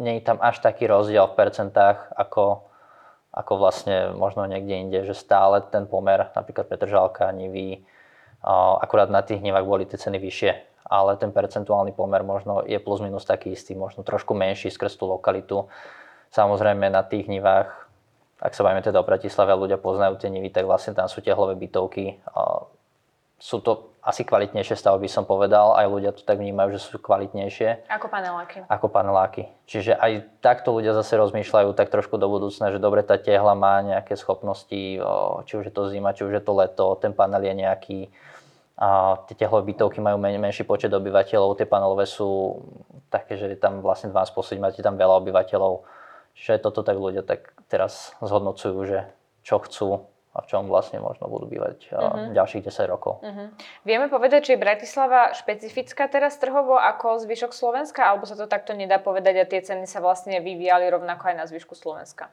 nie 0.00 0.16
je 0.16 0.24
tam 0.24 0.40
až 0.40 0.64
taký 0.64 0.88
rozdiel 0.88 1.28
v 1.28 1.36
percentách, 1.36 2.08
ako, 2.16 2.71
ako 3.32 3.56
vlastne 3.56 4.12
možno 4.12 4.44
niekde 4.44 4.76
inde, 4.76 4.98
že 5.08 5.16
stále 5.16 5.64
ten 5.72 5.88
pomer, 5.88 6.28
napríklad 6.36 6.68
Petržalka, 6.68 7.32
Nivy, 7.32 7.80
akurát 8.78 9.08
na 9.08 9.24
tých 9.24 9.40
nivách 9.40 9.64
boli 9.64 9.88
tie 9.88 9.96
ceny 9.96 10.20
vyššie, 10.20 10.52
ale 10.84 11.16
ten 11.16 11.32
percentuálny 11.32 11.96
pomer 11.96 12.20
možno 12.20 12.60
je 12.68 12.76
plus 12.76 13.00
minus 13.00 13.24
taký 13.24 13.56
istý, 13.56 13.72
možno 13.72 14.04
trošku 14.04 14.36
menší 14.36 14.68
skrz 14.68 15.00
tú 15.00 15.08
lokalitu. 15.08 15.64
Samozrejme 16.28 16.92
na 16.92 17.00
tých 17.04 17.28
nivách, 17.28 17.72
ak 18.42 18.52
sa 18.52 18.66
bavíme 18.66 18.84
teda 18.84 19.00
o 19.00 19.08
Bratislave, 19.08 19.54
ľudia 19.56 19.80
poznajú 19.80 20.18
tie 20.20 20.28
nivy, 20.28 20.52
tak 20.52 20.68
vlastne 20.68 20.92
tam 20.92 21.08
sú 21.08 21.24
tehlové 21.24 21.56
bytovky. 21.56 22.20
Sú 23.40 23.62
to 23.62 23.91
asi 24.02 24.26
kvalitnejšie 24.26 24.74
stavby 24.74 25.06
som 25.06 25.22
povedal, 25.22 25.78
aj 25.78 25.86
ľudia 25.86 26.10
to 26.10 26.26
tak 26.26 26.42
vnímajú, 26.42 26.74
že 26.74 26.82
sú 26.82 26.98
kvalitnejšie. 26.98 27.86
Ako 27.86 28.10
paneláky. 28.10 28.66
Ako 28.66 28.90
paneláky. 28.90 29.46
Čiže 29.70 29.94
aj 29.94 30.42
takto 30.42 30.74
ľudia 30.74 30.90
zase 30.90 31.14
rozmýšľajú 31.14 31.70
tak 31.78 31.86
trošku 31.94 32.18
do 32.18 32.26
budúcna, 32.26 32.74
že 32.74 32.82
dobre, 32.82 33.06
tá 33.06 33.14
tehla 33.14 33.54
má 33.54 33.78
nejaké 33.78 34.18
schopnosti, 34.18 34.98
či 35.46 35.52
už 35.54 35.70
je 35.70 35.74
to 35.74 35.86
zima, 35.94 36.10
či 36.10 36.26
už 36.26 36.34
je 36.34 36.42
to 36.42 36.50
leto, 36.50 36.98
ten 36.98 37.14
panel 37.14 37.46
je 37.46 37.54
nejaký, 37.54 37.98
a 38.74 39.22
tie 39.30 39.38
tehlové 39.38 39.70
bytovky 39.70 40.02
majú 40.02 40.18
men, 40.18 40.34
menší 40.42 40.66
počet 40.66 40.90
obyvateľov, 40.90 41.54
tie 41.54 41.70
panelové 41.70 42.02
sú 42.02 42.58
také, 43.06 43.38
že 43.38 43.54
je 43.54 43.58
tam 43.60 43.86
vlastne 43.86 44.10
12 44.10 44.34
posledí, 44.34 44.58
máte 44.58 44.82
tam 44.82 44.98
veľa 44.98 45.22
obyvateľov. 45.22 45.86
Čiže 46.34 46.58
toto 46.58 46.82
tak 46.82 46.98
ľudia 46.98 47.22
tak 47.22 47.54
teraz 47.70 48.18
zhodnocujú, 48.18 48.74
že 48.82 49.06
čo 49.46 49.62
chcú 49.62 50.10
a 50.32 50.40
v 50.40 50.46
čom 50.48 50.64
vlastne 50.64 50.96
možno 50.96 51.28
budú 51.28 51.44
bývať 51.44 51.92
uh-huh. 51.92 52.32
ďalších 52.32 52.64
10 52.64 52.88
rokov. 52.88 53.20
Uh-huh. 53.20 53.52
Vieme 53.84 54.08
povedať, 54.08 54.48
či 54.48 54.50
je 54.56 54.64
Bratislava 54.64 55.36
špecifická 55.36 56.08
teraz 56.08 56.40
trhovo 56.40 56.80
ako 56.80 57.20
zvyšok 57.20 57.52
Slovenska, 57.52 58.08
alebo 58.08 58.24
sa 58.24 58.32
to 58.32 58.48
takto 58.48 58.72
nedá 58.72 58.96
povedať 58.96 59.44
a 59.44 59.44
tie 59.44 59.60
ceny 59.60 59.84
sa 59.84 60.00
vlastne 60.00 60.40
vyvíjali 60.40 60.88
rovnako 60.88 61.28
aj 61.28 61.36
na 61.36 61.44
zvyšku 61.44 61.76
Slovenska? 61.76 62.32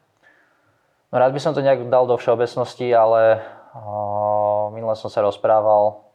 No 1.12 1.20
rád 1.20 1.36
by 1.36 1.42
som 1.44 1.52
to 1.52 1.60
nejak 1.60 1.92
dal 1.92 2.08
do 2.08 2.16
všeobecnosti, 2.16 2.88
ale 2.96 3.44
uh, 3.76 4.72
minule 4.72 4.96
som 4.96 5.12
sa 5.12 5.20
rozprával 5.20 6.08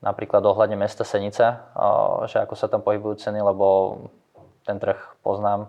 napríklad 0.00 0.40
ohľadne 0.40 0.80
mesta 0.80 1.04
Senica, 1.04 1.68
uh, 1.76 2.24
že 2.24 2.40
ako 2.40 2.56
sa 2.56 2.72
tam 2.72 2.80
pohybujú 2.80 3.20
ceny, 3.20 3.44
lebo 3.44 3.98
ten 4.64 4.80
trh 4.80 4.96
poznám 5.20 5.68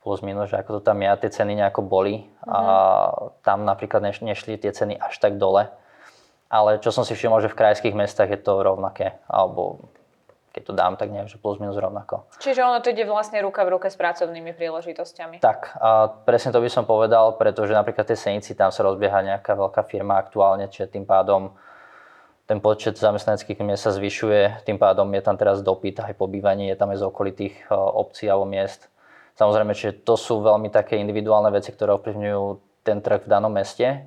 plus 0.00 0.24
minus, 0.24 0.48
že 0.48 0.56
ako 0.56 0.80
to 0.80 0.90
tam 0.92 1.04
je 1.04 1.08
a 1.12 1.20
tie 1.20 1.30
ceny 1.30 1.52
nejako 1.60 1.84
boli 1.84 2.24
a 2.48 2.60
mhm. 2.60 3.44
tam 3.44 3.68
napríklad 3.68 4.00
neš, 4.00 4.24
nešli 4.24 4.56
tie 4.56 4.72
ceny 4.72 4.96
až 4.96 5.20
tak 5.20 5.36
dole. 5.36 5.68
Ale 6.50 6.82
čo 6.82 6.90
som 6.90 7.06
si 7.06 7.14
všimol, 7.14 7.38
že 7.38 7.52
v 7.52 7.58
krajských 7.62 7.94
mestách 7.94 8.34
je 8.34 8.40
to 8.42 8.66
rovnaké, 8.66 9.22
alebo 9.30 9.86
keď 10.50 10.62
to 10.66 10.72
dám, 10.74 10.98
tak 10.98 11.14
neviem, 11.14 11.30
že 11.30 11.38
plus 11.38 11.62
minus 11.62 11.78
rovnako. 11.78 12.26
Čiže 12.42 12.66
ono 12.66 12.82
to 12.82 12.90
ide 12.90 13.06
vlastne 13.06 13.38
ruka 13.38 13.62
v 13.62 13.78
ruke 13.78 13.86
s 13.86 13.94
pracovnými 13.94 14.50
príležitosťami. 14.58 15.38
Tak, 15.38 15.78
a 15.78 16.10
presne 16.26 16.50
to 16.50 16.58
by 16.58 16.66
som 16.66 16.82
povedal, 16.90 17.38
pretože 17.38 17.70
napríklad 17.70 18.02
tie 18.02 18.18
Senici, 18.18 18.58
tam 18.58 18.74
sa 18.74 18.82
rozbieha 18.82 19.22
nejaká 19.22 19.54
veľká 19.54 19.86
firma 19.86 20.18
aktuálne, 20.18 20.66
čiže 20.66 20.90
tým 20.90 21.06
pádom 21.06 21.54
ten 22.50 22.58
počet 22.58 22.98
zamestnaneckých 22.98 23.62
miest 23.62 23.86
sa 23.86 23.94
zvyšuje, 23.94 24.66
tým 24.66 24.74
pádom 24.74 25.06
je 25.14 25.22
tam 25.22 25.38
teraz 25.38 25.62
dopyt 25.62 26.02
aj 26.02 26.18
pobývanie, 26.18 26.66
je 26.74 26.78
tam 26.82 26.90
aj 26.90 26.98
z 26.98 27.04
okolitých 27.06 27.54
obcí 27.70 28.26
alebo 28.26 28.42
miest 28.42 28.89
Samozrejme, 29.40 29.72
že 29.72 29.96
to 30.04 30.20
sú 30.20 30.44
veľmi 30.44 30.68
také 30.68 31.00
individuálne 31.00 31.48
veci, 31.48 31.72
ktoré 31.72 31.96
ovplyvňujú 31.96 32.44
ten 32.84 33.00
trh 33.00 33.24
v 33.24 33.30
danom 33.32 33.48
meste. 33.48 34.04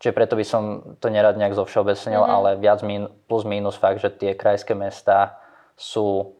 Čiže 0.00 0.16
preto 0.16 0.34
by 0.34 0.44
som 0.48 0.62
to 0.96 1.12
nerad 1.12 1.36
nejak 1.36 1.52
zovšeobecnil, 1.52 2.24
mm-hmm. 2.24 2.36
ale 2.40 2.48
viac 2.56 2.80
min, 2.80 3.12
plus 3.28 3.44
minus 3.44 3.76
fakt, 3.76 4.00
že 4.00 4.08
tie 4.08 4.32
krajské 4.32 4.72
mesta 4.72 5.36
sú 5.76 6.32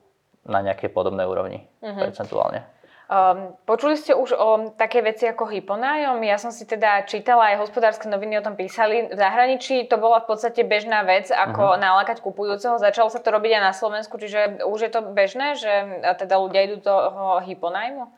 na 0.48 0.64
nejakej 0.64 0.90
podobnej 0.90 1.28
úrovni 1.28 1.62
uh-huh. 1.78 2.08
percentuálne. 2.08 2.66
Um, 3.12 3.52
počuli 3.68 4.00
ste 4.00 4.16
už 4.16 4.32
o 4.32 4.72
také 4.72 5.04
veci 5.04 5.28
ako 5.28 5.44
hyponájom? 5.44 6.16
Ja 6.24 6.40
som 6.40 6.48
si 6.48 6.64
teda 6.64 7.04
čítala, 7.04 7.52
aj 7.52 7.68
hospodárske 7.68 8.08
noviny 8.08 8.40
o 8.40 8.46
tom 8.46 8.56
písali. 8.56 9.04
V 9.04 9.12
zahraničí 9.12 9.84
to 9.84 10.00
bola 10.00 10.24
v 10.24 10.32
podstate 10.32 10.64
bežná 10.64 11.04
vec, 11.04 11.28
ako 11.28 11.76
uh-huh. 11.76 11.82
nalákať 11.82 12.24
kupujúceho. 12.24 12.80
Začalo 12.80 13.12
sa 13.12 13.20
to 13.20 13.28
robiť 13.28 13.60
aj 13.60 13.62
na 13.68 13.74
Slovensku, 13.76 14.16
čiže 14.16 14.64
už 14.64 14.78
je 14.88 14.90
to 14.96 15.04
bežné, 15.12 15.60
že 15.60 15.72
teda 16.24 16.40
ľudia 16.40 16.64
idú 16.64 16.80
do 16.80 16.88
toho 16.88 17.44
hyponájmu? 17.44 18.08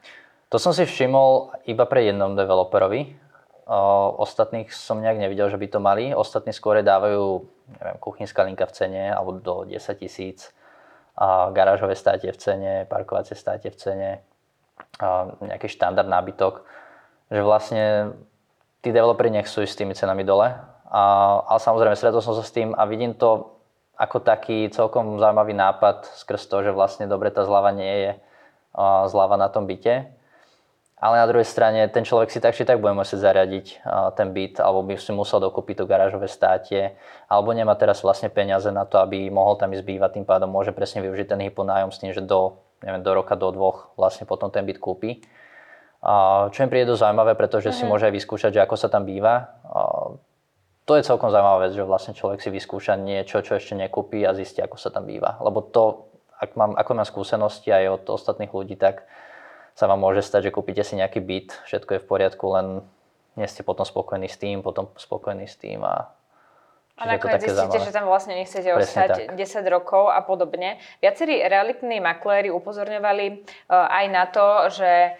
To 0.55 0.63
som 0.63 0.71
si 0.71 0.87
všimol 0.87 1.59
iba 1.67 1.91
pre 1.91 2.07
jednom 2.07 2.39
developerovi. 2.39 3.19
O, 3.67 4.15
ostatných 4.23 4.71
som 4.71 5.03
nejak 5.03 5.19
nevidel, 5.19 5.51
že 5.51 5.59
by 5.59 5.75
to 5.75 5.83
mali. 5.83 6.15
Ostatní 6.15 6.55
skôr 6.55 6.79
dávajú 6.87 7.43
neviem, 7.83 7.99
kuchynská 7.99 8.47
linka 8.47 8.71
v 8.71 8.79
cene 8.79 9.11
alebo 9.11 9.43
do 9.43 9.67
10 9.67 9.75
tisíc. 9.99 10.55
A 11.19 11.51
garážové 11.51 11.99
státie 11.99 12.31
v 12.31 12.39
cene, 12.39 12.73
parkovacie 12.87 13.35
státie 13.35 13.75
v 13.75 13.79
cene 13.83 14.11
nejaký 15.43 15.67
štandard 15.67 16.07
nábytok, 16.07 16.63
že 17.33 17.41
vlastne 17.43 18.15
tí 18.85 18.93
developeri 18.95 19.33
nechcú 19.33 19.65
ísť 19.65 19.73
s 19.73 19.81
tými 19.81 19.95
cenami 19.97 20.23
dole. 20.23 20.55
A, 20.91 21.03
ale 21.49 21.59
samozrejme, 21.59 21.99
stretol 21.99 22.23
som 22.23 22.37
sa 22.37 22.47
s 22.47 22.55
tým 22.55 22.77
a 22.77 22.87
vidím 22.87 23.17
to 23.17 23.59
ako 23.95 24.23
taký 24.23 24.71
celkom 24.75 25.23
zaujímavý 25.23 25.55
nápad 25.55 26.11
skrz 26.19 26.51
to, 26.51 26.67
že 26.67 26.75
vlastne 26.75 27.07
dobre 27.07 27.31
tá 27.31 27.47
zľava 27.47 27.71
nie 27.71 27.95
je 27.95 28.13
zľava 29.07 29.39
na 29.39 29.47
tom 29.47 29.71
byte. 29.71 30.11
Ale 30.99 31.21
na 31.21 31.27
druhej 31.29 31.45
strane 31.45 31.85
ten 31.93 32.03
človek 32.03 32.33
si 32.33 32.41
tak 32.41 32.57
či 32.57 32.65
tak 32.65 32.81
bude 32.81 32.97
musieť 32.97 33.23
zariadiť 33.23 33.67
ten 34.17 34.33
byt, 34.33 34.59
alebo 34.59 34.83
by 34.83 34.97
si 34.97 35.13
musel 35.13 35.37
dokúpiť 35.37 35.83
to 35.83 35.91
garážové 35.91 36.27
státie, 36.27 36.97
alebo 37.29 37.53
nemá 37.53 37.77
teraz 37.77 38.01
vlastne 38.01 38.33
peniaze 38.33 38.71
na 38.73 38.89
to, 38.89 38.99
aby 38.99 39.29
mohol 39.29 39.55
tam 39.61 39.75
ísť 39.75 39.85
bývať, 39.85 40.11
tým 40.17 40.27
pádom 40.27 40.49
môže 40.49 40.73
presne 40.73 41.05
využiť 41.05 41.37
ten 41.37 41.41
hyponájom 41.45 41.93
s 41.93 42.01
tým, 42.01 42.11
že 42.17 42.25
do 42.25 42.57
neviem, 42.85 43.01
do 43.01 43.13
roka, 43.17 43.35
do 43.35 43.49
dvoch 43.51 43.97
vlastne 43.97 44.29
potom 44.29 44.53
ten 44.53 44.63
byt 44.69 44.79
kúpi. 44.79 45.25
A 46.05 46.47
čo 46.53 46.63
mi 46.63 46.69
príde 46.69 46.93
dosť 46.93 47.09
zaujímavé, 47.09 47.33
pretože 47.33 47.73
uh-huh. 47.73 47.79
si 47.81 47.85
mhm. 47.89 47.91
môže 47.91 48.05
aj 48.07 48.15
vyskúšať, 48.15 48.51
že 48.53 48.61
ako 48.61 48.77
sa 48.77 48.93
tam 48.93 49.09
býva. 49.09 49.57
A 49.65 49.81
to 50.85 51.01
je 51.01 51.07
celkom 51.09 51.33
zaujímavá 51.33 51.65
vec, 51.65 51.73
že 51.73 51.81
vlastne 51.81 52.13
človek 52.13 52.45
si 52.45 52.53
vyskúša 52.53 53.01
niečo, 53.01 53.41
čo 53.41 53.57
ešte 53.57 53.73
nekúpi 53.73 54.21
a 54.29 54.37
zistí, 54.37 54.61
ako 54.61 54.77
sa 54.77 54.93
tam 54.93 55.09
býva. 55.09 55.41
Lebo 55.41 55.65
to, 55.65 56.13
ak 56.37 56.53
mám, 56.61 56.77
ako 56.77 56.91
mám 56.93 57.09
skúsenosti 57.09 57.73
aj 57.73 58.05
od 58.05 58.05
ostatných 58.21 58.53
ľudí, 58.53 58.77
tak 58.77 59.09
sa 59.73 59.89
vám 59.89 60.05
môže 60.05 60.21
stať, 60.21 60.53
že 60.53 60.55
kúpite 60.55 60.85
si 60.85 61.01
nejaký 61.01 61.25
byt, 61.25 61.49
všetko 61.65 61.91
je 61.97 62.03
v 62.05 62.07
poriadku, 62.07 62.45
len 62.53 62.85
nie 63.35 63.49
ste 63.49 63.67
potom 63.67 63.83
spokojní 63.83 64.29
s 64.29 64.37
tým, 64.39 64.61
potom 64.61 64.93
spokojní 64.95 65.49
s 65.49 65.57
tým 65.57 65.83
a 65.83 66.13
a 66.95 67.03
nakoniec 67.11 67.43
zistíte, 67.43 67.83
že 67.83 67.91
tam 67.91 68.07
vlastne 68.07 68.39
nechcete 68.39 68.71
ostať 68.71 69.35
10 69.35 69.75
rokov 69.75 70.15
a 70.15 70.23
podobne. 70.23 70.79
Viacerí 71.03 71.43
realitní 71.43 71.99
makléri 71.99 72.55
upozorňovali 72.55 73.27
uh, 73.35 73.91
aj 73.91 74.05
na 74.15 74.25
to, 74.31 74.47
že 74.71 75.19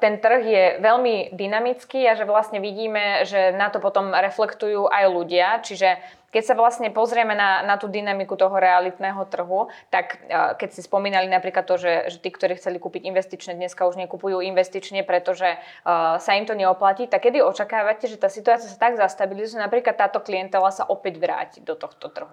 ten 0.00 0.16
trh 0.16 0.40
je 0.40 0.64
veľmi 0.80 1.36
dynamický 1.36 2.08
a 2.08 2.16
že 2.16 2.24
vlastne 2.24 2.64
vidíme, 2.64 3.28
že 3.28 3.52
na 3.52 3.68
to 3.68 3.76
potom 3.76 4.16
reflektujú 4.16 4.88
aj 4.88 5.04
ľudia. 5.12 5.60
Čiže 5.60 6.00
keď 6.30 6.42
sa 6.46 6.54
vlastne 6.54 6.88
pozrieme 6.94 7.34
na, 7.34 7.66
na 7.66 7.76
tú 7.76 7.90
dynamiku 7.90 8.38
toho 8.38 8.54
realitného 8.54 9.20
trhu, 9.26 9.68
tak 9.90 10.22
keď 10.30 10.68
si 10.70 10.80
spomínali 10.80 11.26
napríklad 11.26 11.66
to, 11.66 11.76
že, 11.76 12.08
že 12.08 12.18
tí, 12.22 12.30
ktorí 12.30 12.56
chceli 12.56 12.78
kúpiť 12.78 13.02
investične, 13.04 13.58
dneska 13.58 13.84
už 13.84 13.98
nekupujú 13.98 14.38
investične, 14.38 15.02
pretože 15.02 15.58
uh, 15.58 16.16
sa 16.22 16.30
im 16.38 16.46
to 16.46 16.54
neoplatí, 16.54 17.10
tak 17.10 17.26
kedy 17.26 17.42
očakávate, 17.42 18.06
že 18.06 18.16
tá 18.16 18.30
situácia 18.30 18.70
sa 18.70 18.78
tak 18.78 18.94
zastabilizuje, 18.94 19.58
že 19.58 19.64
napríklad 19.66 19.98
táto 19.98 20.22
klientela 20.22 20.70
sa 20.70 20.86
opäť 20.86 21.18
vráti 21.18 21.58
do 21.60 21.74
tohto 21.74 22.08
trhu? 22.08 22.32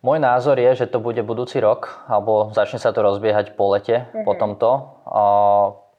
Môj 0.00 0.16
názor 0.16 0.56
je, 0.56 0.72
že 0.80 0.88
to 0.88 0.96
bude 0.96 1.20
budúci 1.20 1.60
rok, 1.60 2.00
alebo 2.08 2.48
začne 2.56 2.80
sa 2.80 2.88
to 2.96 3.04
rozbiehať 3.04 3.52
po 3.52 3.76
lete, 3.76 4.08
mm-hmm. 4.08 4.24
po 4.24 4.32
tomto. 4.32 4.68
Uh, 5.04 5.89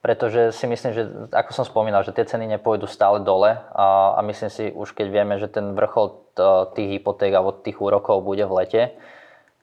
pretože 0.00 0.56
si 0.56 0.64
myslím, 0.64 0.92
že 0.96 1.02
ako 1.28 1.50
som 1.52 1.64
spomínal, 1.68 2.00
že 2.00 2.16
tie 2.16 2.24
ceny 2.24 2.48
nepôjdu 2.56 2.88
stále 2.88 3.20
dole 3.20 3.60
a, 3.76 4.16
a 4.16 4.20
myslím 4.24 4.48
si 4.48 4.72
už 4.72 4.96
keď 4.96 5.06
vieme, 5.12 5.36
že 5.36 5.52
ten 5.52 5.76
vrchol 5.76 6.24
tých 6.72 7.00
hypoték 7.00 7.28
alebo 7.36 7.52
tých 7.52 7.76
úrokov 7.76 8.24
bude 8.24 8.48
v 8.48 8.64
lete, 8.64 8.82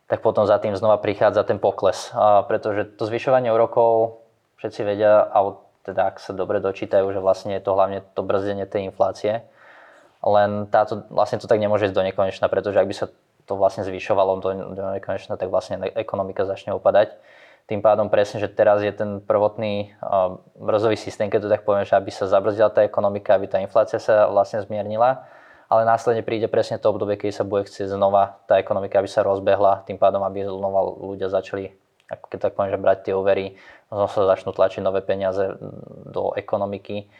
tak 0.05 0.21
potom 0.21 0.45
za 0.45 0.61
tým 0.61 0.77
znova 0.77 1.01
prichádza 1.01 1.41
ten 1.43 1.57
pokles. 1.57 2.13
A 2.13 2.45
pretože 2.45 2.85
to 2.85 3.09
zvyšovanie 3.09 3.49
úrokov 3.49 4.21
všetci 4.61 4.81
vedia, 4.85 5.25
alebo 5.25 5.67
teda 5.83 6.13
ak 6.13 6.21
sa 6.21 6.37
dobre 6.37 6.61
dočítajú, 6.61 7.09
že 7.11 7.19
vlastne 7.19 7.57
je 7.57 7.63
to 7.63 7.73
hlavne 7.73 8.05
to 8.13 8.21
brzdenie 8.21 8.69
tej 8.69 8.93
inflácie. 8.93 9.41
Len 10.21 10.69
táto, 10.69 11.07
vlastne 11.09 11.41
to 11.41 11.49
tak 11.49 11.57
nemôže 11.57 11.89
ísť 11.89 11.97
do 11.97 12.05
nekonečna, 12.05 12.45
pretože 12.45 12.77
ak 12.77 12.89
by 12.89 12.95
sa 12.95 13.07
to 13.47 13.53
vlastne 13.55 13.87
zvyšovalo 13.87 14.43
do, 14.43 14.49
do 14.75 14.81
nekonečna, 14.99 15.39
tak 15.39 15.49
vlastne 15.49 15.79
ekonomika 15.95 16.43
začne 16.43 16.75
upadať. 16.75 17.15
Tým 17.67 17.83
pádom 17.83 18.07
presne, 18.07 18.39
že 18.39 18.47
teraz 18.47 18.79
je 18.79 18.91
ten 18.95 19.19
prvotný 19.19 19.91
uh, 19.99 20.95
systém, 20.95 21.27
keď 21.27 21.39
to 21.43 21.51
tak 21.51 21.67
poviem, 21.67 21.83
že 21.83 21.99
aby 21.99 22.07
sa 22.15 22.23
zabrzdila 22.23 22.71
tá 22.71 22.87
ekonomika, 22.87 23.35
aby 23.35 23.51
tá 23.51 23.59
inflácia 23.59 23.99
sa 23.99 24.31
vlastne 24.31 24.63
zmiernila, 24.63 25.27
ale 25.67 25.83
následne 25.83 26.23
príde 26.23 26.47
presne 26.47 26.79
to 26.79 26.87
obdobie, 26.87 27.19
keď 27.19 27.43
sa 27.43 27.43
bude 27.43 27.67
chcieť 27.67 27.91
znova 27.91 28.39
tá 28.47 28.55
ekonomika, 28.55 29.03
aby 29.03 29.11
sa 29.11 29.19
rozbehla, 29.19 29.83
tým 29.83 29.99
pádom, 29.99 30.23
aby 30.23 30.47
znova 30.47 30.79
ľudia 30.95 31.27
začali, 31.27 31.75
ako 32.07 32.25
keď 32.31 32.39
tak 32.39 32.55
poviem, 32.55 32.71
že 32.71 32.79
brať 32.79 32.97
tie 33.03 33.13
overy, 33.13 33.59
znova 33.91 34.07
sa 34.15 34.23
začnú 34.31 34.55
tlačiť 34.55 34.79
nové 34.79 35.03
peniaze 35.03 35.59
do 36.07 36.31
ekonomiky 36.39 37.11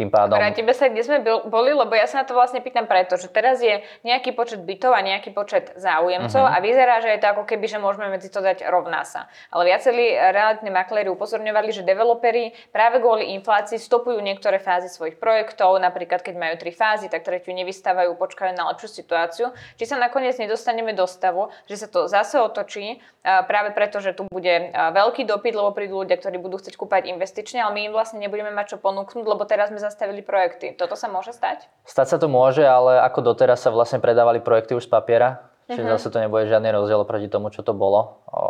tým 0.00 0.08
pádom... 0.08 0.40
Vrátime 0.40 0.72
sa, 0.72 0.88
kde 0.88 1.04
sme 1.04 1.20
boli, 1.44 1.76
lebo 1.76 1.92
ja 1.92 2.08
sa 2.08 2.22
na 2.22 2.24
to 2.24 2.32
vlastne 2.32 2.64
pýtam 2.64 2.88
preto, 2.88 3.20
že 3.20 3.28
teraz 3.28 3.60
je 3.60 3.84
nejaký 4.00 4.32
počet 4.32 4.64
bytov 4.64 4.96
a 4.96 5.04
nejaký 5.04 5.36
počet 5.36 5.76
záujemcov 5.76 6.40
uh-huh. 6.40 6.56
a 6.56 6.64
vyzerá, 6.64 7.04
že 7.04 7.12
je 7.12 7.20
to 7.20 7.28
ako 7.36 7.44
keby, 7.44 7.68
že 7.68 7.76
môžeme 7.76 8.08
medzi 8.08 8.32
to 8.32 8.40
dať 8.40 8.64
rovná 8.72 9.04
sa. 9.04 9.28
Ale 9.52 9.68
viacerí 9.68 10.16
realitní 10.16 10.72
makléri 10.72 11.12
upozorňovali, 11.12 11.68
že 11.76 11.84
developeri 11.84 12.56
práve 12.72 13.04
kvôli 13.04 13.36
inflácii 13.36 13.76
stopujú 13.76 14.16
niektoré 14.24 14.56
fázy 14.56 14.88
svojich 14.88 15.20
projektov, 15.20 15.76
napríklad 15.76 16.24
keď 16.24 16.34
majú 16.40 16.54
tri 16.56 16.72
fázy, 16.72 17.12
tak 17.12 17.26
tretiu 17.26 17.52
nevystávajú, 17.52 18.16
počkajú 18.16 18.56
na 18.56 18.72
lepšiu 18.72 18.88
situáciu. 18.88 19.46
Či 19.76 19.84
sa 19.90 20.00
nakoniec 20.00 20.40
nedostaneme 20.40 20.96
do 20.96 21.04
stavu, 21.04 21.52
že 21.68 21.76
sa 21.76 21.90
to 21.90 22.08
zase 22.08 22.40
otočí, 22.40 23.02
práve 23.20 23.76
preto, 23.76 24.00
že 24.00 24.16
tu 24.16 24.24
bude 24.32 24.72
veľký 24.72 25.28
dopyt, 25.28 25.52
lebo 25.52 25.76
prídu 25.76 26.00
ľudia, 26.00 26.16
ktorí 26.16 26.40
budú 26.40 26.56
chcieť 26.56 26.78
kúpať 26.78 27.10
investične, 27.12 27.60
ale 27.60 27.76
my 27.76 27.80
im 27.90 27.92
vlastne 27.92 28.16
nebudeme 28.16 28.48
mať 28.48 28.72
čo 28.72 28.76
ponúknuť, 28.80 29.24
lebo 29.26 29.44
teraz 29.44 29.68
sme 29.68 29.82
zastavili 29.90 30.22
projekty. 30.22 30.72
Toto 30.78 30.94
sa 30.94 31.10
môže 31.10 31.34
stať? 31.34 31.66
Stať 31.84 32.06
sa 32.06 32.16
to 32.16 32.30
môže, 32.30 32.62
ale 32.62 33.02
ako 33.02 33.34
doteraz 33.34 33.60
sa 33.60 33.74
vlastne 33.74 33.98
predávali 33.98 34.38
projekty 34.38 34.78
už 34.78 34.86
z 34.86 34.92
papiera, 34.94 35.50
čiže 35.66 35.82
uh-huh. 35.82 35.98
zase 35.98 36.08
to 36.08 36.22
nebude 36.22 36.46
žiadny 36.46 36.70
rozdiel 36.70 37.02
proti 37.02 37.28
tomu, 37.28 37.50
čo 37.50 37.66
to 37.66 37.74
bolo. 37.74 38.22
O, 38.30 38.40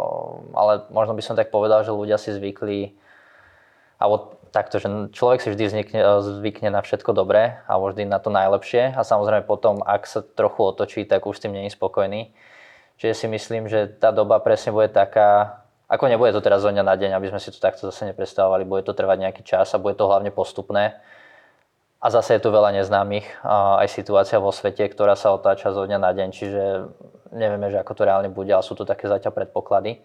ale 0.55 0.85
možno 0.93 1.17
by 1.17 1.23
som 1.25 1.35
tak 1.35 1.49
povedal, 1.49 1.83
že 1.83 1.97
ľudia 1.97 2.21
si 2.21 2.31
zvykli, 2.31 2.95
alebo 3.97 4.37
takto, 4.51 4.83
že 4.83 4.89
človek 5.15 5.41
si 5.41 5.49
vždy 5.55 5.65
zvykne, 5.71 6.01
zvykne 6.41 6.69
na 6.75 6.83
všetko 6.83 7.15
dobré 7.15 7.63
a 7.71 7.79
vždy 7.79 8.07
na 8.07 8.19
to 8.19 8.29
najlepšie 8.35 8.93
a 8.95 9.01
samozrejme 9.07 9.47
potom, 9.47 9.81
ak 9.87 10.05
sa 10.07 10.21
trochu 10.21 10.61
otočí, 10.75 11.01
tak 11.07 11.25
už 11.25 11.39
s 11.39 11.43
tým 11.47 11.55
není 11.55 11.71
spokojný. 11.71 12.35
Čiže 13.01 13.15
si 13.17 13.27
myslím, 13.33 13.65
že 13.71 13.89
tá 13.89 14.13
doba 14.13 14.43
presne 14.45 14.77
bude 14.77 14.93
taká, 14.93 15.65
ako 15.89 16.05
nebude 16.11 16.37
to 16.37 16.45
teraz 16.45 16.61
zo 16.61 16.69
dňa 16.69 16.85
na 16.85 16.95
deň, 16.99 17.17
aby 17.17 17.33
sme 17.33 17.41
si 17.41 17.49
to 17.49 17.63
takto 17.63 17.89
zase 17.89 18.13
nepredstavovali, 18.13 18.69
bude 18.69 18.85
to 18.85 18.93
trvať 18.93 19.19
nejaký 19.25 19.43
čas 19.47 19.73
a 19.73 19.81
bude 19.81 19.97
to 19.97 20.05
hlavne 20.05 20.29
postupné 20.35 21.01
a 22.01 22.07
zase 22.09 22.37
je 22.37 22.43
tu 22.43 22.49
veľa 22.49 22.73
neznámych, 22.81 23.45
aj 23.45 23.89
situácia 23.93 24.41
vo 24.41 24.51
svete, 24.57 24.89
ktorá 24.89 25.13
sa 25.21 25.37
otáča 25.37 25.77
zo 25.77 25.85
dňa 25.85 25.99
na 26.01 26.11
deň, 26.17 26.29
čiže 26.33 26.63
nevieme, 27.37 27.69
že 27.69 27.77
ako 27.77 27.93
to 27.93 28.03
reálne 28.09 28.33
bude, 28.33 28.49
ale 28.49 28.65
sú 28.65 28.73
tu 28.73 28.89
také 28.89 29.05
zatiaľ 29.05 29.37
predpoklady. 29.37 30.01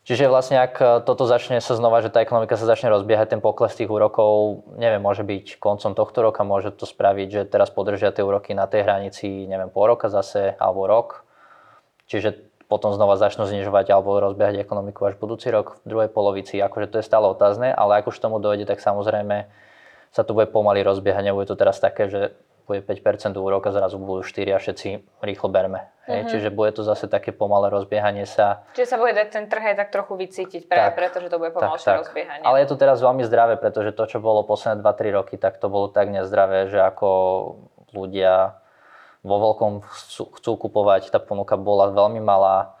Čiže 0.00 0.32
vlastne 0.32 0.56
ak 0.56 1.04
toto 1.04 1.28
začne 1.28 1.60
sa 1.60 1.76
znova, 1.76 2.00
že 2.00 2.08
tá 2.08 2.24
ekonomika 2.24 2.56
sa 2.56 2.64
začne 2.64 2.88
rozbiehať, 2.88 3.36
ten 3.36 3.44
pokles 3.44 3.76
tých 3.76 3.92
úrokov, 3.92 4.64
neviem, 4.80 4.96
môže 4.96 5.20
byť 5.20 5.60
koncom 5.60 5.92
tohto 5.92 6.24
roka, 6.24 6.40
môže 6.40 6.72
to 6.72 6.88
spraviť, 6.88 7.28
že 7.28 7.40
teraz 7.52 7.68
podržia 7.68 8.08
tie 8.08 8.24
úroky 8.24 8.56
na 8.56 8.64
tej 8.64 8.88
hranici, 8.88 9.44
neviem, 9.44 9.68
pol 9.68 9.92
roka 9.92 10.08
zase, 10.08 10.56
alebo 10.56 10.88
rok. 10.88 11.28
Čiže 12.08 12.48
potom 12.64 12.96
znova 12.96 13.20
začnú 13.20 13.44
znižovať 13.44 13.92
alebo 13.92 14.16
rozbiehať 14.24 14.62
ekonomiku 14.62 15.04
až 15.04 15.20
budúci 15.20 15.52
rok 15.52 15.82
v 15.84 15.92
druhej 15.92 16.08
polovici. 16.08 16.56
Akože 16.62 16.88
to 16.88 16.96
je 17.02 17.04
stále 17.04 17.28
otázne, 17.28 17.68
ale 17.68 18.00
ak 18.00 18.08
už 18.08 18.16
tomu 18.16 18.40
dojde, 18.40 18.64
tak 18.64 18.80
samozrejme 18.80 19.52
sa 20.10 20.26
to 20.26 20.34
bude 20.34 20.50
pomaly 20.50 20.82
rozbiehať, 20.82 21.22
nebude 21.22 21.46
to 21.46 21.54
teraz 21.54 21.78
také, 21.78 22.10
že 22.10 22.34
bude 22.70 22.86
5% 22.86 23.34
úrok 23.34 23.66
a 23.66 23.74
zrazu 23.74 23.98
budú 23.98 24.22
4 24.22 24.54
a 24.54 24.58
všetci 24.62 25.18
rýchlo 25.26 25.50
berme. 25.50 25.90
Hej? 26.06 26.22
Uh-huh. 26.22 26.30
Čiže 26.30 26.48
bude 26.54 26.70
to 26.70 26.86
zase 26.86 27.10
také 27.10 27.34
pomalé 27.34 27.66
rozbiehanie 27.66 28.30
sa. 28.30 28.62
Čiže 28.78 28.94
sa 28.94 28.96
bude 29.02 29.10
dať 29.10 29.28
ten 29.34 29.44
trh 29.50 29.74
aj 29.74 29.76
tak 29.82 29.88
trochu 29.90 30.14
vycítiť 30.14 30.70
práve 30.70 30.94
tak, 30.94 30.98
preto, 30.98 31.16
že 31.18 31.34
to 31.34 31.42
bude 31.42 31.50
pomalšie 31.50 31.98
rozbiehanie. 31.98 32.46
Ale 32.46 32.62
je 32.62 32.68
to 32.70 32.78
teraz 32.78 33.02
veľmi 33.02 33.26
zdravé, 33.26 33.58
pretože 33.58 33.90
to, 33.90 34.06
čo 34.06 34.22
bolo 34.22 34.46
posledné 34.46 34.86
2-3 34.86 35.18
roky, 35.18 35.34
tak 35.34 35.58
to 35.58 35.66
bolo 35.66 35.90
tak 35.90 36.14
nezdravé, 36.14 36.70
že 36.70 36.78
ako 36.78 37.10
ľudia 37.90 38.54
vo 39.26 39.36
veľkom 39.50 39.82
chcú, 39.90 40.30
chcú 40.38 40.50
kupovať, 40.70 41.10
tá 41.10 41.18
ponuka 41.18 41.58
bola 41.58 41.90
veľmi 41.90 42.22
malá. 42.22 42.78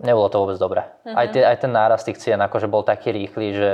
Nebolo 0.00 0.32
to 0.32 0.40
vôbec 0.40 0.56
dobré. 0.56 0.88
Uh-huh. 1.04 1.12
Aj, 1.12 1.28
tie, 1.28 1.44
aj 1.44 1.60
ten 1.60 1.72
nárast 1.76 2.08
tých 2.08 2.16
cien 2.24 2.40
akože 2.40 2.72
bol 2.72 2.80
taký 2.88 3.12
rýchly, 3.12 3.52
že 3.52 3.72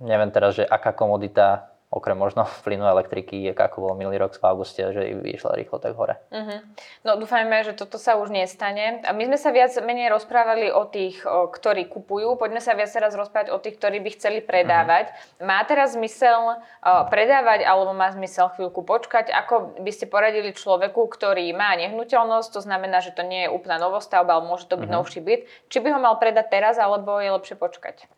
neviem 0.00 0.30
teraz, 0.32 0.58
že 0.58 0.64
aká 0.64 0.92
komodita 0.92 1.76
okrem 1.96 2.18
možno 2.18 2.44
plynu 2.66 2.84
elektriky, 2.84 3.48
ako 3.54 3.76
bolo 3.80 3.94
minulý 3.94 4.18
rok 4.18 4.34
v 4.34 4.44
auguste, 4.44 4.82
že 4.92 5.02
vyšla 5.16 5.54
rýchlo 5.54 5.78
tak 5.78 5.94
hore. 5.94 6.18
Uh-huh. 6.28 6.60
No 7.06 7.16
dúfajme, 7.16 7.62
že 7.62 7.72
toto 7.72 7.96
sa 7.96 8.18
už 8.18 8.34
nestane. 8.34 9.00
A 9.06 9.14
my 9.14 9.30
sme 9.30 9.38
sa 9.38 9.54
viac 9.54 9.72
menej 9.80 10.10
rozprávali 10.10 10.68
o 10.68 10.84
tých, 10.86 11.22
o, 11.24 11.48
ktorí 11.48 11.86
kupujú. 11.86 12.34
Poďme 12.36 12.60
sa 12.60 12.74
viac 12.74 12.90
teraz 12.90 13.14
rozprávať 13.14 13.54
o 13.54 13.58
tých, 13.62 13.78
ktorí 13.78 14.02
by 14.02 14.10
chceli 14.18 14.38
predávať. 14.42 15.14
Uh-huh. 15.14 15.46
Má 15.46 15.62
teraz 15.64 15.94
zmysel 15.94 16.58
o, 16.58 16.92
predávať 17.08 17.62
alebo 17.62 17.94
má 17.94 18.10
zmysel 18.12 18.50
chvíľku 18.58 18.82
počkať? 18.82 19.30
Ako 19.30 19.78
by 19.80 19.90
ste 19.94 20.10
poradili 20.10 20.52
človeku, 20.52 21.06
ktorý 21.06 21.48
má 21.54 21.78
nehnuteľnosť, 21.78 22.48
to 22.50 22.60
znamená, 22.60 23.00
že 23.00 23.14
to 23.14 23.22
nie 23.22 23.46
je 23.46 23.52
úplná 23.54 23.78
novostavba, 23.78 24.36
ale 24.36 24.44
môže 24.50 24.66
to 24.66 24.76
byť 24.76 24.88
uh-huh. 24.90 24.98
novší 25.00 25.20
byt. 25.22 25.46
Či 25.70 25.78
by 25.80 25.88
ho 25.94 26.00
mal 26.02 26.18
predať 26.18 26.50
teraz 26.50 26.76
alebo 26.76 27.22
je 27.22 27.30
lepšie 27.30 27.56
počkať? 27.56 28.15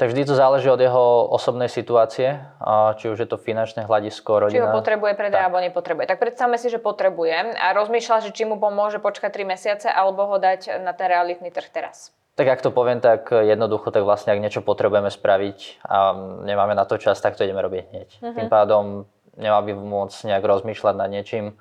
Tak 0.00 0.16
vždy 0.16 0.24
to 0.24 0.32
záleží 0.32 0.64
od 0.72 0.80
jeho 0.80 1.28
osobnej 1.28 1.68
situácie, 1.68 2.40
či 2.96 3.04
už 3.12 3.20
je 3.20 3.28
to 3.28 3.36
finančné 3.36 3.84
hľadisko, 3.84 4.48
rodina. 4.48 4.56
Či 4.56 4.64
ho 4.64 4.72
potrebuje 4.72 5.12
predať 5.12 5.44
alebo 5.44 5.60
nepotrebuje. 5.60 6.08
Tak 6.08 6.16
predstavme 6.16 6.56
si, 6.56 6.72
že 6.72 6.80
potrebuje 6.80 7.60
a 7.60 7.76
rozmýšľa, 7.76 8.24
že 8.24 8.32
či 8.32 8.48
mu 8.48 8.56
pomôže 8.56 8.96
počkať 8.96 9.28
3 9.28 9.44
mesiace 9.44 9.92
alebo 9.92 10.24
ho 10.24 10.40
dať 10.40 10.80
na 10.80 10.96
ten 10.96 11.12
realitný 11.12 11.52
trh 11.52 11.68
teraz. 11.68 12.16
Tak 12.40 12.48
ak 12.48 12.64
to 12.64 12.72
poviem 12.72 13.04
tak 13.04 13.28
jednoducho, 13.28 13.92
tak 13.92 14.00
vlastne 14.08 14.32
ak 14.32 14.40
niečo 14.40 14.64
potrebujeme 14.64 15.12
spraviť 15.12 15.84
a 15.84 16.16
nemáme 16.48 16.72
na 16.72 16.88
to 16.88 16.96
čas, 16.96 17.20
tak 17.20 17.36
to 17.36 17.44
ideme 17.44 17.60
robiť 17.60 17.92
hneď. 17.92 18.08
Uh-huh. 18.24 18.32
Tým 18.40 18.48
pádom 18.48 19.04
nemal 19.36 19.60
by 19.68 19.76
môcť 19.76 20.32
nejak 20.32 20.40
rozmýšľať 20.40 20.94
nad 20.96 21.12
niečím, 21.12 21.60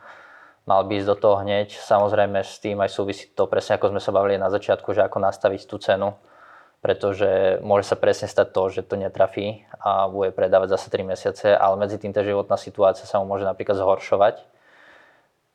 mal 0.63 0.87
by 0.87 0.95
ísť 0.95 1.11
do 1.11 1.17
toho 1.19 1.43
hneď. 1.43 1.75
Samozrejme 1.75 2.39
s 2.39 2.63
tým 2.63 2.79
aj 2.79 2.87
súvisí 2.87 3.27
to 3.35 3.51
presne 3.51 3.75
ako 3.75 3.91
sme 3.91 3.99
sa 3.99 4.15
bavili 4.15 4.39
na 4.39 4.47
začiatku, 4.47 4.95
že 4.95 5.03
ako 5.03 5.19
nastaviť 5.27 5.67
tú 5.67 5.75
cenu 5.75 6.15
pretože 6.79 7.59
môže 7.59 7.91
sa 7.91 7.99
presne 7.99 8.31
stať 8.31 8.55
to, 8.55 8.63
že 8.71 8.81
to 8.87 8.95
netrafí 8.95 9.67
a 9.83 10.07
bude 10.07 10.31
predávať 10.31 10.79
zase 10.79 10.87
3 10.87 11.03
mesiace, 11.03 11.47
ale 11.51 11.75
medzi 11.75 11.99
tým 11.99 12.15
tá 12.15 12.23
životná 12.23 12.55
situácia 12.55 13.03
sa 13.03 13.19
mu 13.19 13.27
môže 13.27 13.43
napríklad 13.43 13.75
zhoršovať. 13.75 14.47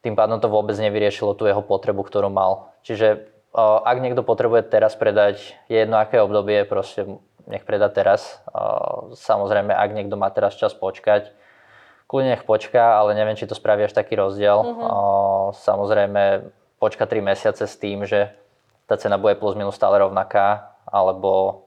Tým 0.04 0.12
pádom 0.20 0.36
to 0.36 0.52
vôbec 0.52 0.76
nevyriešilo 0.76 1.32
tú 1.32 1.48
jeho 1.48 1.64
potrebu, 1.64 2.04
ktorú 2.04 2.28
mal. 2.28 2.76
Čiže 2.84 3.24
ak 3.56 4.04
niekto 4.04 4.20
potrebuje 4.20 4.68
teraz 4.68 4.92
predať, 4.92 5.56
je 5.72 5.80
jedno 5.80 5.96
aké 5.96 6.20
obdobie, 6.20 6.68
proste 6.68 7.08
nech 7.48 7.64
predá 7.64 7.88
teraz. 7.88 8.44
Samozrejme, 9.16 9.72
ak 9.72 9.96
niekto 9.96 10.20
má 10.20 10.28
teraz 10.28 10.60
čas 10.60 10.76
počkať, 10.76 11.32
kľudne 12.04 12.36
nech 12.36 12.44
počká, 12.44 13.00
ale 13.00 13.16
neviem, 13.16 13.32
či 13.32 13.48
to 13.48 13.56
spraví 13.56 13.88
až 13.88 13.96
taký 13.96 14.12
rozdiel. 14.20 14.60
Uh-huh. 14.60 15.56
Samozrejme, 15.56 16.52
počka 16.76 17.08
3 17.08 17.24
mesiace 17.24 17.64
s 17.64 17.80
tým, 17.80 18.04
že 18.04 18.28
tá 18.84 19.00
cena 19.00 19.16
bude 19.16 19.40
plus 19.40 19.56
minus 19.56 19.80
stále 19.80 20.04
rovnaká, 20.04 20.73
alebo, 20.94 21.66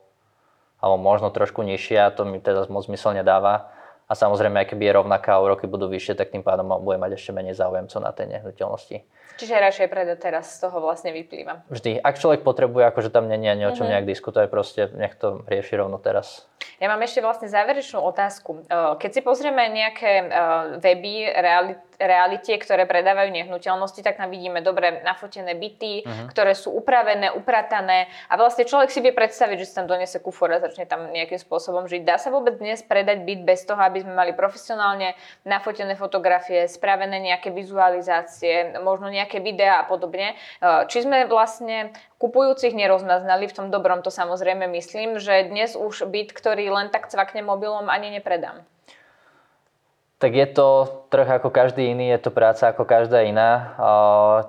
alebo 0.80 0.96
možno 0.96 1.28
trošku 1.28 1.68
nižšia, 1.68 2.16
to 2.16 2.24
mi 2.24 2.40
teda 2.40 2.64
moc 2.72 2.88
zmysel 2.88 3.12
nedáva. 3.12 3.76
A 4.08 4.16
samozrejme, 4.16 4.64
keby 4.64 4.88
je 4.88 4.98
rovnaká 5.04 5.36
a 5.36 5.44
úroky 5.44 5.68
budú 5.68 5.92
vyššie, 5.92 6.16
tak 6.16 6.32
tým 6.32 6.40
pádom 6.40 6.72
bude 6.80 6.96
mať 6.96 7.20
ešte 7.20 7.36
menej 7.36 7.60
záujemcov 7.60 8.00
na 8.00 8.16
tej 8.16 8.40
nehnuteľnosti. 8.40 9.04
Čiže 9.36 9.60
radšej 9.60 9.88
predať 9.92 10.18
teraz 10.24 10.56
z 10.56 10.64
toho 10.64 10.80
vlastne 10.80 11.12
vyplýva. 11.12 11.68
Vždy. 11.68 12.00
Ak 12.00 12.18
človek 12.18 12.42
potrebuje, 12.48 12.88
akože 12.90 13.12
tam 13.12 13.28
nie 13.28 13.38
je 13.38 13.68
o 13.68 13.76
čom 13.76 13.86
mm-hmm. 13.86 13.92
nejak 13.92 14.06
diskutovať, 14.08 14.48
proste 14.48 14.88
nech 14.96 15.14
to 15.20 15.44
rieši 15.46 15.78
rovno 15.78 16.00
teraz. 16.00 16.48
Ja 16.82 16.90
mám 16.90 17.02
ešte 17.06 17.22
vlastne 17.22 17.50
záverečnú 17.50 18.02
otázku. 18.02 18.66
Keď 18.98 19.10
si 19.14 19.22
pozrieme 19.22 19.70
nejaké 19.70 20.26
weby, 20.82 21.14
reality, 21.38 21.82
realite, 21.98 22.54
ktoré 22.62 22.86
predávajú 22.86 23.34
nehnuteľnosti, 23.34 24.06
tak 24.06 24.22
tam 24.22 24.30
vidíme 24.30 24.62
dobre 24.62 25.02
nafotené 25.02 25.58
byty, 25.58 26.06
uh-huh. 26.06 26.30
ktoré 26.30 26.54
sú 26.54 26.70
upravené, 26.70 27.34
upratané 27.34 28.06
a 28.30 28.38
vlastne 28.38 28.70
človek 28.70 28.94
si 28.94 29.02
vie 29.02 29.10
predstaviť, 29.10 29.58
že 29.58 29.66
si 29.66 29.74
tam 29.74 29.90
donese 29.90 30.22
kufor 30.22 30.54
a 30.54 30.62
začne 30.62 30.86
tam 30.86 31.10
nejakým 31.10 31.42
spôsobom 31.42 31.90
žiť. 31.90 32.06
Dá 32.06 32.22
sa 32.22 32.30
vôbec 32.30 32.62
dnes 32.62 32.86
predať 32.86 33.26
byt 33.26 33.42
bez 33.42 33.66
toho, 33.66 33.82
aby 33.82 34.06
sme 34.06 34.14
mali 34.14 34.38
profesionálne 34.38 35.18
nafotené 35.42 35.98
fotografie, 35.98 36.70
spravené 36.70 37.18
nejaké 37.18 37.50
vizualizácie, 37.50 38.78
možno 38.86 39.10
nejaké 39.18 39.42
videá 39.42 39.82
a 39.82 39.88
podobne. 39.90 40.38
E, 40.62 40.66
či 40.88 41.02
sme 41.02 41.26
vlastne 41.26 41.92
kupujúcich 42.22 42.78
nerozmaznali, 42.78 43.50
v 43.50 43.56
tom 43.58 43.68
dobrom 43.74 44.06
to 44.06 44.14
samozrejme 44.14 44.70
myslím, 44.78 45.18
že 45.18 45.50
dnes 45.50 45.74
už 45.74 46.06
byt, 46.06 46.32
ktorý 46.38 46.70
len 46.70 46.94
tak 46.94 47.10
cvakne 47.10 47.42
mobilom, 47.42 47.90
ani 47.90 48.14
nepredám. 48.14 48.62
Tak 50.18 50.34
je 50.34 50.48
to 50.50 50.68
trh 51.14 51.30
ako 51.30 51.54
každý 51.54 51.94
iný, 51.94 52.10
je 52.10 52.26
to 52.26 52.34
práca 52.34 52.74
ako 52.74 52.90
každá 52.90 53.22
iná. 53.22 53.78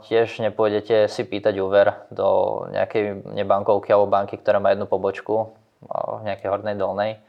tiež 0.09 0.41
nepôjdete 0.41 1.13
si 1.13 1.29
pýtať 1.29 1.61
úver 1.61 1.93
do 2.09 2.65
nejakej 2.73 3.37
nebankovky 3.37 3.93
alebo 3.93 4.09
banky, 4.09 4.41
ktorá 4.41 4.65
má 4.65 4.73
jednu 4.73 4.89
pobočku 4.89 5.53
v 5.85 6.21
nejakej 6.25 6.49
hornej 6.49 6.73
dolnej. 6.73 7.21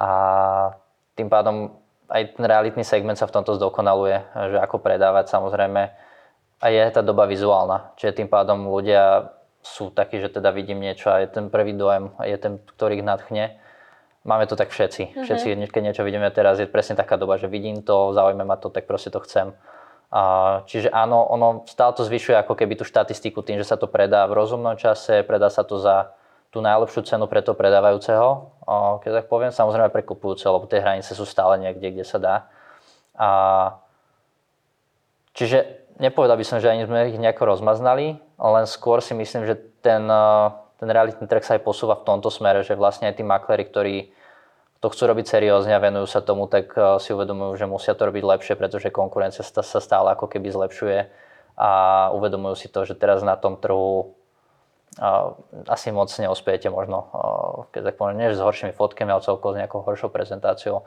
A 0.00 0.08
tým 1.12 1.28
pádom 1.28 1.76
aj 2.08 2.40
ten 2.40 2.44
realitný 2.48 2.88
segment 2.88 3.20
sa 3.20 3.28
v 3.28 3.36
tomto 3.36 3.60
zdokonaluje, 3.60 4.16
že 4.54 4.56
ako 4.64 4.80
predávať 4.80 5.28
samozrejme. 5.28 6.07
A 6.58 6.74
je 6.74 6.82
tá 6.90 7.06
doba 7.06 7.30
vizuálna, 7.30 7.94
čiže 7.94 8.22
tým 8.22 8.28
pádom 8.28 8.66
ľudia 8.66 9.30
sú 9.62 9.94
takí, 9.94 10.18
že 10.18 10.32
teda 10.32 10.50
vidím 10.50 10.82
niečo 10.82 11.10
a 11.10 11.22
je 11.22 11.28
ten 11.30 11.46
prvý 11.50 11.70
dojem, 11.74 12.10
je 12.26 12.36
ten, 12.38 12.58
ktorý 12.58 12.98
ich 12.98 13.06
nadchne 13.06 13.58
máme 14.28 14.44
to 14.44 14.60
tak 14.60 14.68
všetci. 14.68 15.02
Uh-huh. 15.16 15.24
Všetci, 15.24 15.72
keď 15.72 15.82
niečo 15.82 16.04
vidíme 16.04 16.28
teraz, 16.28 16.60
je 16.60 16.68
presne 16.68 17.00
taká 17.00 17.16
doba, 17.16 17.40
že 17.40 17.48
vidím 17.48 17.80
to, 17.80 18.12
zaujíma 18.12 18.44
ma 18.44 18.60
to, 18.60 18.68
tak 18.68 18.84
proste 18.84 19.08
to 19.08 19.24
chcem. 19.24 19.56
A, 20.12 20.62
čiže 20.68 20.92
áno, 20.92 21.24
ono 21.24 21.64
stále 21.64 21.96
to 21.96 22.04
zvyšuje 22.04 22.36
ako 22.36 22.52
keby 22.56 22.76
tú 22.76 22.84
štatistiku 22.84 23.40
tým, 23.40 23.60
že 23.60 23.68
sa 23.68 23.80
to 23.80 23.88
predá 23.88 24.28
v 24.28 24.36
rozumnom 24.36 24.76
čase, 24.76 25.24
predá 25.24 25.48
sa 25.48 25.64
to 25.64 25.80
za 25.80 26.12
tú 26.48 26.64
najlepšiu 26.64 27.04
cenu 27.04 27.28
pre 27.28 27.44
toho 27.44 27.56
predávajúceho, 27.56 28.28
a, 28.68 29.00
keď 29.00 29.24
tak 29.24 29.26
poviem, 29.28 29.52
samozrejme 29.52 29.92
pre 29.92 30.04
kupujúceho, 30.04 30.52
lebo 30.56 30.68
tie 30.68 30.80
hranice 30.80 31.12
sú 31.12 31.24
stále 31.28 31.60
niekde, 31.60 31.92
kde 31.92 32.04
sa 32.08 32.16
dá. 32.20 32.36
A, 33.16 33.28
čiže 35.36 35.87
nepovedal 35.98 36.38
by 36.38 36.46
som, 36.46 36.58
že 36.62 36.70
ani 36.70 36.86
sme 36.86 37.10
ich 37.10 37.18
nejako 37.18 37.58
rozmaznali, 37.58 38.18
len 38.38 38.64
skôr 38.66 39.02
si 39.02 39.14
myslím, 39.14 39.46
že 39.46 39.58
ten, 39.82 40.06
ten 40.78 40.88
realitný 40.88 41.26
trh 41.26 41.42
sa 41.42 41.58
aj 41.58 41.62
posúva 41.66 41.98
v 41.98 42.06
tomto 42.06 42.30
smere, 42.30 42.62
že 42.62 42.78
vlastne 42.78 43.10
aj 43.10 43.18
tí 43.18 43.24
makléri, 43.26 43.66
ktorí 43.66 43.96
to 44.78 44.86
chcú 44.94 45.10
robiť 45.10 45.26
seriózne 45.26 45.74
a 45.74 45.82
venujú 45.82 46.06
sa 46.06 46.22
tomu, 46.22 46.46
tak 46.46 46.70
eh, 46.78 47.02
si 47.02 47.10
uvedomujú, 47.10 47.52
že 47.58 47.66
musia 47.66 47.92
to 47.98 48.06
robiť 48.06 48.22
lepšie, 48.22 48.54
pretože 48.54 48.94
konkurencia 48.94 49.42
sa 49.42 49.80
stále 49.82 50.14
ako 50.14 50.30
keby 50.30 50.54
zlepšuje 50.54 50.98
a 51.58 51.70
uvedomujú 52.14 52.54
si 52.54 52.68
to, 52.70 52.86
že 52.86 52.94
teraz 52.94 53.26
na 53.26 53.34
tom 53.34 53.58
trhu 53.58 54.14
eh, 55.02 55.66
asi 55.66 55.90
moc 55.90 56.10
neospiete 56.14 56.70
možno, 56.70 57.10
eh, 57.10 57.74
keď 57.74 57.82
tak 57.92 57.96
poviem, 57.98 58.22
nie 58.22 58.30
s 58.30 58.42
horšími 58.42 58.70
fotkami, 58.74 59.10
ale 59.10 59.26
celkovo 59.26 59.58
s 59.58 59.60
nejakou 59.60 59.82
horšou 59.82 60.14
prezentáciou. 60.14 60.86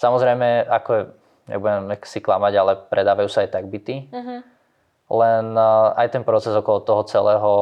Samozrejme, 0.00 0.64
ako 0.64 0.90
je, 0.92 1.02
nebudem 1.46 1.94
si 2.06 2.18
klamať, 2.22 2.52
ale 2.58 2.72
predávajú 2.76 3.28
sa 3.30 3.42
aj 3.46 3.50
tak 3.54 3.66
byty. 3.70 4.10
Uh-huh. 4.10 4.40
Len 5.06 5.54
aj 5.94 6.06
ten 6.10 6.22
proces 6.26 6.54
okolo 6.54 6.82
toho 6.82 7.02
celého 7.06 7.52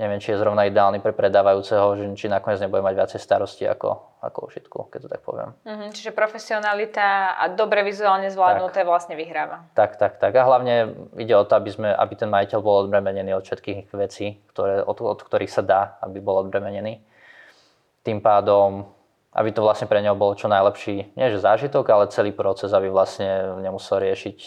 neviem, 0.00 0.16
či 0.16 0.32
je 0.32 0.40
zrovna 0.40 0.64
ideálny 0.64 1.04
pre 1.04 1.12
predávajúceho, 1.12 2.00
že 2.00 2.04
či 2.16 2.32
nakoniec 2.32 2.56
nebude 2.64 2.80
mať 2.80 2.94
viacej 2.96 3.20
starosti 3.20 3.68
ako, 3.68 4.00
ako 4.24 4.48
užitku, 4.48 4.78
keď 4.88 4.98
to 5.04 5.08
tak 5.12 5.20
poviem. 5.20 5.52
Mm-hmm, 5.68 5.92
čiže 5.92 6.16
profesionalita 6.16 7.36
a 7.36 7.52
dobre 7.52 7.84
vizuálne 7.84 8.32
zvládnuté 8.32 8.80
tak, 8.80 8.88
vlastne 8.88 9.14
vyhráva. 9.20 9.68
Tak, 9.76 10.00
tak, 10.00 10.16
tak. 10.16 10.32
A 10.40 10.48
hlavne 10.48 10.96
ide 11.20 11.36
o 11.36 11.44
to, 11.44 11.52
aby, 11.52 11.68
sme, 11.68 11.92
aby 11.92 12.16
ten 12.16 12.32
majiteľ 12.32 12.58
bol 12.64 12.88
odbremenený 12.88 13.36
od 13.36 13.44
všetkých 13.44 13.92
vecí, 13.92 14.40
ktoré, 14.48 14.80
od, 14.80 14.96
od 15.04 15.20
ktorých 15.20 15.52
sa 15.52 15.60
dá, 15.60 15.80
aby 16.00 16.16
bol 16.24 16.48
odbremenený. 16.48 17.04
Tým 18.00 18.24
pádom, 18.24 18.88
aby 19.30 19.54
to 19.54 19.62
vlastne 19.62 19.86
pre 19.86 20.02
neho 20.02 20.18
bol 20.18 20.34
čo 20.34 20.50
najlepší, 20.50 21.14
nie 21.14 21.26
že 21.30 21.38
zážitok, 21.38 21.86
ale 21.90 22.10
celý 22.10 22.34
proces, 22.34 22.74
aby 22.74 22.90
vlastne 22.90 23.62
nemusel 23.62 24.02
riešiť 24.02 24.38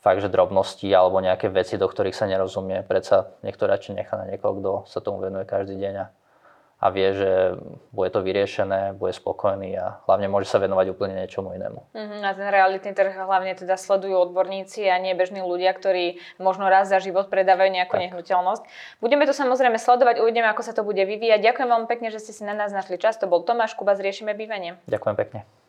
fakt, 0.00 0.20
že 0.20 0.32
drobnosti 0.32 0.84
alebo 0.88 1.20
nejaké 1.20 1.48
veci, 1.48 1.80
do 1.80 1.88
ktorých 1.88 2.16
sa 2.16 2.28
nerozumie. 2.28 2.84
Predsa 2.84 3.36
niekto 3.40 3.64
radšej 3.64 3.96
nechá 3.96 4.20
na 4.20 4.28
niekoho, 4.28 4.52
kto 4.60 4.70
sa 4.88 5.00
tomu 5.00 5.20
venuje 5.20 5.48
každý 5.48 5.80
deň 5.80 5.94
a, 5.96 6.06
a 6.84 6.92
vie, 6.92 7.16
že 7.16 7.56
bude 7.96 8.12
to 8.12 8.20
vyriešené, 8.20 8.92
bude 8.92 9.16
spokojný 9.16 9.72
a 9.80 10.04
hlavne 10.04 10.28
môže 10.28 10.52
sa 10.52 10.60
venovať 10.60 10.92
úplne 10.92 11.16
niečomu 11.16 11.56
inému. 11.56 11.80
Uh-huh. 11.80 12.20
A 12.20 12.36
ten 12.36 12.44
realitný 12.52 12.92
trh 12.92 13.16
hlavne 13.24 13.56
teda 13.56 13.80
sledujú 13.80 14.12
odborníci 14.28 14.84
a 14.92 15.00
nie 15.00 15.16
bežní 15.16 15.40
ľudia, 15.40 15.72
ktorí 15.72 16.20
možno 16.36 16.68
raz 16.68 16.92
za 16.92 17.00
život 17.00 17.32
predávajú 17.32 17.72
nejakú 17.72 17.96
tak. 17.96 18.02
nehnuteľnosť. 18.04 18.62
Budeme 19.00 19.24
to 19.24 19.32
samozrejme 19.32 19.80
sledovať, 19.80 20.20
uvidíme, 20.20 20.44
ako 20.52 20.60
sa 20.60 20.76
to 20.76 20.84
bude 20.84 21.00
vyvíjať. 21.00 21.40
Ďakujem 21.40 21.68
veľmi 21.72 21.88
pekne, 21.88 22.12
že 22.12 22.20
ste 22.20 22.36
si 22.36 22.44
na 22.44 22.52
nás 22.52 22.68
našli 22.68 23.00
čas. 23.00 23.16
To 23.16 23.24
bol 23.24 23.40
Tomáš 23.40 23.72
Kuba 23.72 23.96
z 23.96 24.04
Riešime 24.04 24.36
bývanie. 24.36 24.76
Ďakujem 24.84 25.16
pekne. 25.16 25.63